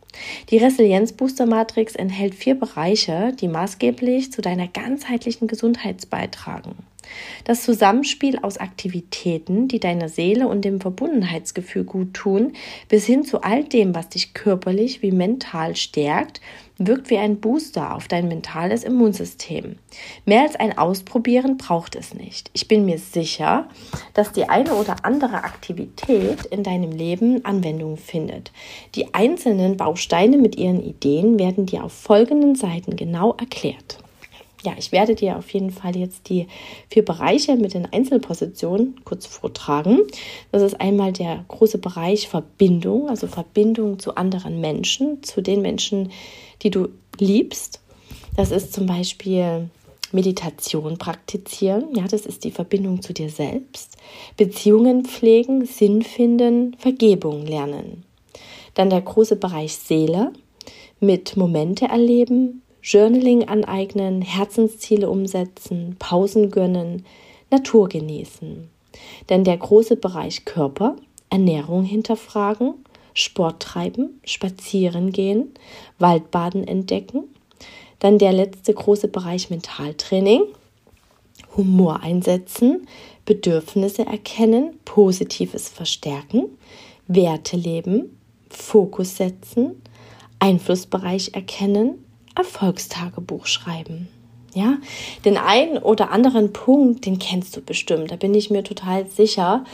Die 0.51 0.59
Resilienzbooster 0.59 1.47
Matrix 1.47 1.97
enthält 1.97 2.35
vier 2.35 2.55
Bereiche, 2.55 3.33
die 3.41 3.49
maßgeblich 3.49 4.33
zu 4.33 4.41
deiner 4.41 4.69
ganzheitlichen 4.69 5.49
Gesundheit 5.49 6.09
beitragen. 6.11 6.77
Das 7.45 7.63
Zusammenspiel 7.63 8.39
aus 8.41 8.59
Aktivitäten, 8.59 9.69
die 9.69 9.81
deiner 9.81 10.09
Seele 10.09 10.49
und 10.49 10.65
dem 10.65 10.81
Verbundenheitsgefühl 10.81 11.85
gut 11.85 12.15
tun, 12.15 12.53
bis 12.89 13.07
hin 13.07 13.25
zu 13.25 13.43
all 13.43 13.65
dem, 13.65 13.95
was 13.95 14.09
dich 14.09 14.35
körperlich 14.35 15.03
wie 15.03 15.13
mental 15.13 15.77
stärkt, 15.77 16.41
wirkt 16.81 17.11
wie 17.11 17.19
ein 17.19 17.41
Booster 17.41 17.95
auf 17.95 18.09
dein 18.09 18.27
mentales 18.27 18.85
Immunsystem. 18.85 19.77
Mehr 20.25 20.43
als 20.43 20.57
ein 20.57 20.77
Ausprobieren 20.77 21.59
braucht 21.59 21.95
es 21.95 22.15
nicht. 22.15 22.51
Ich 22.55 22.69
bin 22.69 22.87
mir 22.87 22.99
sicher, 22.99 23.69
dass 24.15 24.33
die 24.33 24.49
eine 24.49 24.75
oder 24.75 25.05
andere 25.05 25.45
Aktivität 25.45 26.47
in 26.47 26.63
deinem 26.63 26.91
Leben 26.91 27.45
Anwendung 27.45 27.99
findet. 27.99 28.51
Die 28.95 29.13
einzelnen 29.13 29.77
Bausteine 29.77 30.39
mit 30.39 30.57
ihren 30.57 30.83
Ideen 30.83 31.39
werden 31.39 31.67
dir 31.67 31.85
auf 31.85 31.93
folgenden 31.93 32.55
Seiten 32.55 32.97
genau 32.97 33.35
erklärt 33.35 33.99
ja, 34.63 34.75
ich 34.79 34.93
werde 34.93 35.15
dir 35.15 35.39
auf 35.39 35.51
jeden 35.51 35.71
Fall 35.71 35.97
jetzt 35.97 36.29
die 36.29 36.47
vier 36.89 37.05
Bereiche 37.05 37.57
mit 37.57 37.75
den 37.75 37.87
Einzelpositionen 37.87 39.01
kurz 39.05 39.27
vortragen. 39.27 40.01
Das 40.53 40.63
ist 40.63 40.81
einmal 40.81 41.13
der 41.13 41.45
große 41.49 41.79
Bereich 41.79 42.29
Verbindung, 42.29 43.09
also 43.09 43.27
Verbindung 43.27 43.99
zu 43.99 44.17
anderen 44.17 44.61
Menschen, 44.61 45.23
zu 45.23 45.41
den 45.41 45.63
Menschen, 45.63 46.11
die 46.63 46.71
du 46.71 46.89
liebst. 47.19 47.81
Das 48.37 48.51
ist 48.51 48.73
zum 48.73 48.87
Beispiel 48.87 49.71
Meditation 50.13 50.99
praktizieren, 50.99 51.95
ja, 51.95 52.07
das 52.07 52.27
ist 52.27 52.45
die 52.45 52.51
Verbindung 52.51 53.01
zu 53.01 53.13
dir 53.13 53.31
selbst. 53.31 53.97
Beziehungen 54.37 55.05
pflegen, 55.05 55.65
Sinn 55.67 56.03
finden, 56.03 56.75
Vergebung 56.79 57.47
lernen. 57.47 58.05
Dann 58.75 58.91
der 58.91 59.01
große 59.01 59.37
Bereich 59.37 59.75
Seele 59.75 60.33
mit 61.01 61.37
Momente 61.37 61.87
erleben, 61.87 62.63
Journaling 62.83 63.49
aneignen, 63.49 64.23
Herzensziele 64.23 65.11
umsetzen, 65.11 65.97
Pausen 65.99 66.51
gönnen, 66.51 67.05
Natur 67.51 67.89
genießen. 67.89 68.69
Denn 69.29 69.45
der 69.45 69.57
große 69.57 69.97
Bereich 69.97 70.45
Körper, 70.45 70.97
Ernährung 71.29 71.85
hinterfragen, 71.85 72.75
Sport 73.15 73.63
treiben, 73.63 74.21
spazieren 74.25 75.13
gehen, 75.13 75.53
Waldbaden 75.99 76.67
entdecken. 76.67 77.25
Dann 77.99 78.19
der 78.19 78.33
letzte 78.33 78.73
große 78.73 79.09
Bereich 79.09 79.51
Mentaltraining, 79.51 80.43
Humor 81.57 82.03
einsetzen, 82.03 82.87
Bedürfnisse 83.25 84.07
erkennen, 84.07 84.79
Positives 84.85 85.69
verstärken, 85.69 86.47
Werte 87.07 87.57
leben, 87.57 88.19
Fokus 88.49 89.17
setzen, 89.17 89.83
Einflussbereich 90.39 91.35
erkennen, 91.35 92.05
Erfolgstagebuch 92.35 93.47
schreiben. 93.47 94.09
Ja, 94.53 94.79
den 95.25 95.37
einen 95.37 95.79
oder 95.79 96.11
anderen 96.11 96.53
Punkt, 96.53 97.07
den 97.07 97.21
kennst 97.21 97.57
du 97.57 97.61
bestimmt, 97.61 98.11
da 98.11 98.17
bin 98.17 98.35
ich 98.35 98.51
mir 98.51 98.65
total 98.65 99.07
sicher. 99.07 99.65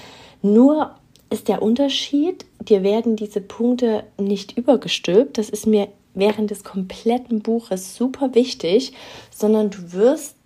Nur 0.42 0.95
ist 1.31 1.49
der 1.49 1.62
Unterschied, 1.62 2.45
dir 2.61 2.83
werden 2.83 3.16
diese 3.16 3.40
Punkte 3.40 4.05
nicht 4.19 4.57
übergestülpt, 4.59 5.38
das 5.38 5.49
ist 5.49 5.66
mir 5.66 5.88
während 6.12 6.51
des 6.51 6.62
kompletten 6.62 7.40
Buches 7.40 7.97
super 7.97 8.35
wichtig, 8.35 8.92
sondern 9.31 9.71
du 9.71 9.92
wirst 9.92 10.37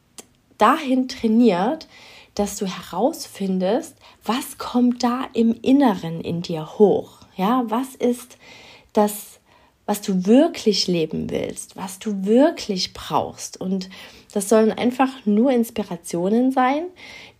dahin 0.58 1.08
trainiert, 1.08 1.88
dass 2.34 2.56
du 2.56 2.66
herausfindest, 2.66 3.96
was 4.24 4.58
kommt 4.58 5.02
da 5.02 5.26
im 5.32 5.54
Inneren 5.62 6.20
in 6.20 6.42
dir 6.42 6.78
hoch? 6.78 7.18
Ja, 7.36 7.64
was 7.66 7.94
ist 7.96 8.36
das 8.92 9.39
was 9.90 10.02
du 10.02 10.24
wirklich 10.24 10.86
leben 10.86 11.30
willst, 11.30 11.74
was 11.74 11.98
du 11.98 12.24
wirklich 12.24 12.92
brauchst. 12.92 13.60
Und 13.60 13.90
das 14.32 14.48
sollen 14.48 14.70
einfach 14.70 15.08
nur 15.24 15.50
Inspirationen 15.50 16.52
sein, 16.52 16.84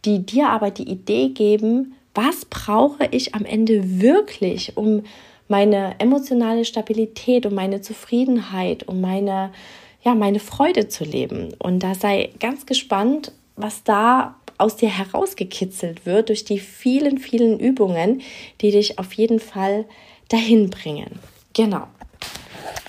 die 0.04 0.26
dir 0.26 0.48
aber 0.48 0.72
die 0.72 0.90
Idee 0.90 1.28
geben, 1.28 1.94
was 2.12 2.46
brauche 2.46 3.06
ich 3.12 3.36
am 3.36 3.44
Ende 3.44 4.00
wirklich, 4.00 4.76
um 4.76 5.04
meine 5.46 5.94
emotionale 6.00 6.64
Stabilität, 6.64 7.46
um 7.46 7.54
meine 7.54 7.82
Zufriedenheit, 7.82 8.88
um 8.88 9.00
meine, 9.00 9.52
ja, 10.02 10.16
meine 10.16 10.40
Freude 10.40 10.88
zu 10.88 11.04
leben. 11.04 11.54
Und 11.60 11.84
da 11.84 11.94
sei 11.94 12.30
ganz 12.40 12.66
gespannt, 12.66 13.30
was 13.54 13.84
da 13.84 14.34
aus 14.58 14.74
dir 14.74 14.90
herausgekitzelt 14.90 16.04
wird 16.04 16.30
durch 16.30 16.44
die 16.44 16.58
vielen, 16.58 17.18
vielen 17.18 17.60
Übungen, 17.60 18.22
die 18.60 18.72
dich 18.72 18.98
auf 18.98 19.12
jeden 19.12 19.38
Fall 19.38 19.84
dahin 20.28 20.68
bringen. 20.68 21.20
Genau. 21.52 21.86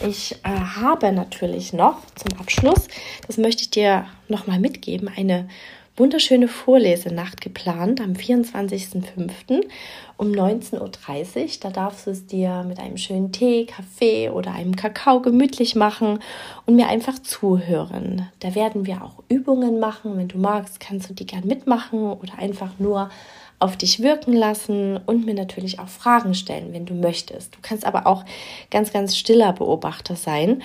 Ich 0.08 0.34
äh, 0.44 0.50
habe 0.50 1.12
natürlich 1.12 1.74
noch 1.74 1.98
zum 2.16 2.40
Abschluss, 2.40 2.88
das 3.28 3.38
möchte 3.38 3.64
ich 3.64 3.70
dir 3.70 4.06
nochmal 4.28 4.60
mitgeben, 4.60 5.10
eine 5.16 5.48
wunderschöne 5.98 6.48
Vorlesenacht 6.48 7.42
geplant 7.42 8.02
am 8.02 8.14
24.05. 8.14 9.68
um 10.18 10.32
19.30 10.32 10.80
Uhr. 10.80 11.50
Da 11.62 11.70
darfst 11.70 12.08
du 12.08 12.12
es 12.12 12.26
dir 12.26 12.64
mit 12.68 12.80
einem 12.80 12.98
schönen 12.98 13.32
Tee, 13.32 13.66
Kaffee 13.66 14.30
oder 14.30 14.54
einem 14.54 14.76
Kakao 14.76 15.22
gemütlich 15.22 15.76
machen 15.76 16.20
und 16.66 16.76
mir 16.76 16.88
einfach 16.88 17.20
zuhören. 17.20 18.30
Da 18.40 18.56
werden 18.56 18.86
wir 18.86 19.04
auch 19.04 19.22
Übungen 19.30 19.80
machen. 19.80 20.18
Wenn 20.18 20.28
du 20.28 20.38
magst, 20.38 20.80
kannst 20.80 21.10
du 21.10 21.14
die 21.14 21.28
gern 21.28 21.46
mitmachen 21.46 22.14
oder 22.14 22.40
einfach 22.40 22.72
nur 22.80 23.10
auf 23.62 23.78
dich 23.78 24.02
wirken 24.02 24.34
lassen 24.34 25.00
und 25.06 25.26
mir 25.26 25.36
natürlich 25.36 25.80
auch 25.80 25.88
Fragen 25.88 26.34
stellen, 26.34 26.74
wenn 26.74 26.86
du 26.86 26.96
möchtest. 26.96 27.56
Du 27.56 27.60
kannst 27.62 27.86
aber 27.86 28.08
auch 28.08 28.26
ganz, 28.72 28.92
ganz 28.92 29.16
stiller 29.16 29.54
Beobachter 29.54 30.16
sein. 30.16 30.64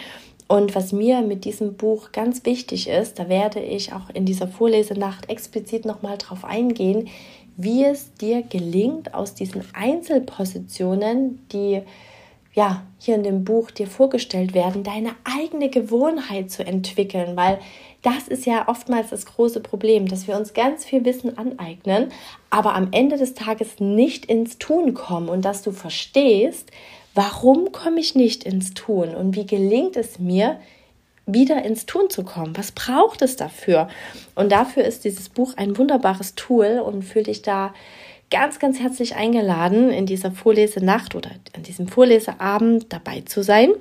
Und 0.48 0.74
was 0.74 0.92
mir 0.92 1.22
mit 1.22 1.44
diesem 1.44 1.74
Buch 1.74 2.12
ganz 2.12 2.44
wichtig 2.44 2.88
ist, 2.88 3.18
da 3.18 3.28
werde 3.28 3.60
ich 3.60 3.92
auch 3.92 4.08
in 4.14 4.24
dieser 4.24 4.48
Vorlesenacht 4.48 5.28
explizit 5.28 5.84
nochmal 5.84 6.18
drauf 6.18 6.44
eingehen, 6.44 7.08
wie 7.56 7.84
es 7.84 8.14
dir 8.14 8.42
gelingt, 8.42 9.12
aus 9.12 9.34
diesen 9.34 9.64
Einzelpositionen, 9.74 11.46
die 11.52 11.82
ja, 12.54 12.82
hier 12.98 13.16
in 13.16 13.22
dem 13.22 13.44
Buch 13.44 13.70
dir 13.70 13.86
vorgestellt 13.86 14.54
werden, 14.54 14.82
deine 14.82 15.10
eigene 15.24 15.68
Gewohnheit 15.68 16.50
zu 16.50 16.66
entwickeln, 16.66 17.36
weil 17.36 17.58
das 18.02 18.28
ist 18.28 18.46
ja 18.46 18.68
oftmals 18.68 19.10
das 19.10 19.26
große 19.26 19.60
Problem, 19.60 20.06
dass 20.06 20.26
wir 20.28 20.36
uns 20.36 20.54
ganz 20.54 20.84
viel 20.84 21.04
Wissen 21.04 21.36
aneignen, 21.36 22.10
aber 22.50 22.74
am 22.74 22.88
Ende 22.92 23.16
des 23.16 23.34
Tages 23.34 23.80
nicht 23.80 24.26
ins 24.26 24.58
Tun 24.58 24.94
kommen 24.94 25.28
und 25.28 25.44
dass 25.44 25.62
du 25.62 25.72
verstehst, 25.72 26.70
warum 27.14 27.72
komme 27.72 28.00
ich 28.00 28.14
nicht 28.14 28.44
ins 28.44 28.74
Tun 28.74 29.14
und 29.14 29.34
wie 29.36 29.46
gelingt 29.46 29.96
es 29.96 30.18
mir, 30.18 30.60
wieder 31.26 31.64
ins 31.64 31.86
Tun 31.86 32.08
zu 32.08 32.22
kommen. 32.22 32.56
Was 32.56 32.70
braucht 32.70 33.20
es 33.20 33.36
dafür? 33.36 33.88
Und 34.36 34.52
dafür 34.52 34.84
ist 34.84 35.04
dieses 35.04 35.28
Buch 35.28 35.54
ein 35.56 35.76
wunderbares 35.76 36.36
Tool 36.36 36.80
und 36.84 37.02
fühle 37.02 37.24
dich 37.24 37.42
da 37.42 37.74
ganz, 38.30 38.58
ganz 38.58 38.78
herzlich 38.78 39.16
eingeladen, 39.16 39.90
in 39.90 40.06
dieser 40.06 40.30
Vorlesenacht 40.30 41.14
oder 41.14 41.30
an 41.54 41.62
diesem 41.62 41.88
Vorleseabend 41.88 42.92
dabei 42.92 43.22
zu 43.22 43.42
sein. 43.42 43.72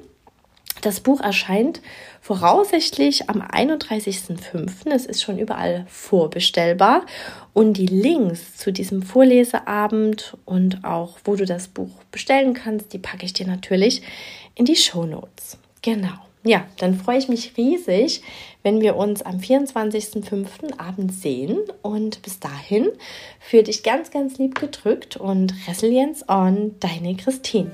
Das 0.81 0.99
Buch 0.99 1.21
erscheint 1.21 1.81
voraussichtlich 2.21 3.29
am 3.29 3.41
31.05. 3.41 4.91
Es 4.93 5.05
ist 5.05 5.23
schon 5.23 5.39
überall 5.39 5.85
vorbestellbar. 5.89 7.05
Und 7.53 7.77
die 7.77 7.87
Links 7.87 8.57
zu 8.57 8.71
diesem 8.71 9.01
Vorleseabend 9.01 10.37
und 10.45 10.83
auch, 10.83 11.17
wo 11.23 11.35
du 11.35 11.45
das 11.45 11.69
Buch 11.69 12.03
bestellen 12.11 12.53
kannst, 12.53 12.93
die 12.93 12.99
packe 12.99 13.25
ich 13.25 13.33
dir 13.33 13.47
natürlich 13.47 14.01
in 14.53 14.65
die 14.65 14.75
Show 14.75 15.05
Notes. 15.05 15.57
Genau 15.81 16.25
ja, 16.45 16.63
dann 16.77 16.93
freue 16.93 17.17
ich 17.17 17.27
mich 17.27 17.57
riesig, 17.57 18.21
wenn 18.61 18.79
wir 18.79 18.95
uns 18.95 19.23
am 19.23 19.39
24.05. 19.39 20.79
Abend 20.79 21.11
sehen. 21.11 21.57
Und 21.81 22.21
bis 22.21 22.39
dahin 22.39 22.89
fühle 23.39 23.63
dich 23.63 23.83
ganz, 23.83 24.11
ganz 24.11 24.37
lieb 24.37 24.59
gedrückt 24.59 25.17
und 25.17 25.53
Resilience 25.67 26.29
on, 26.29 26.75
deine 26.79 27.17
Christine. 27.17 27.71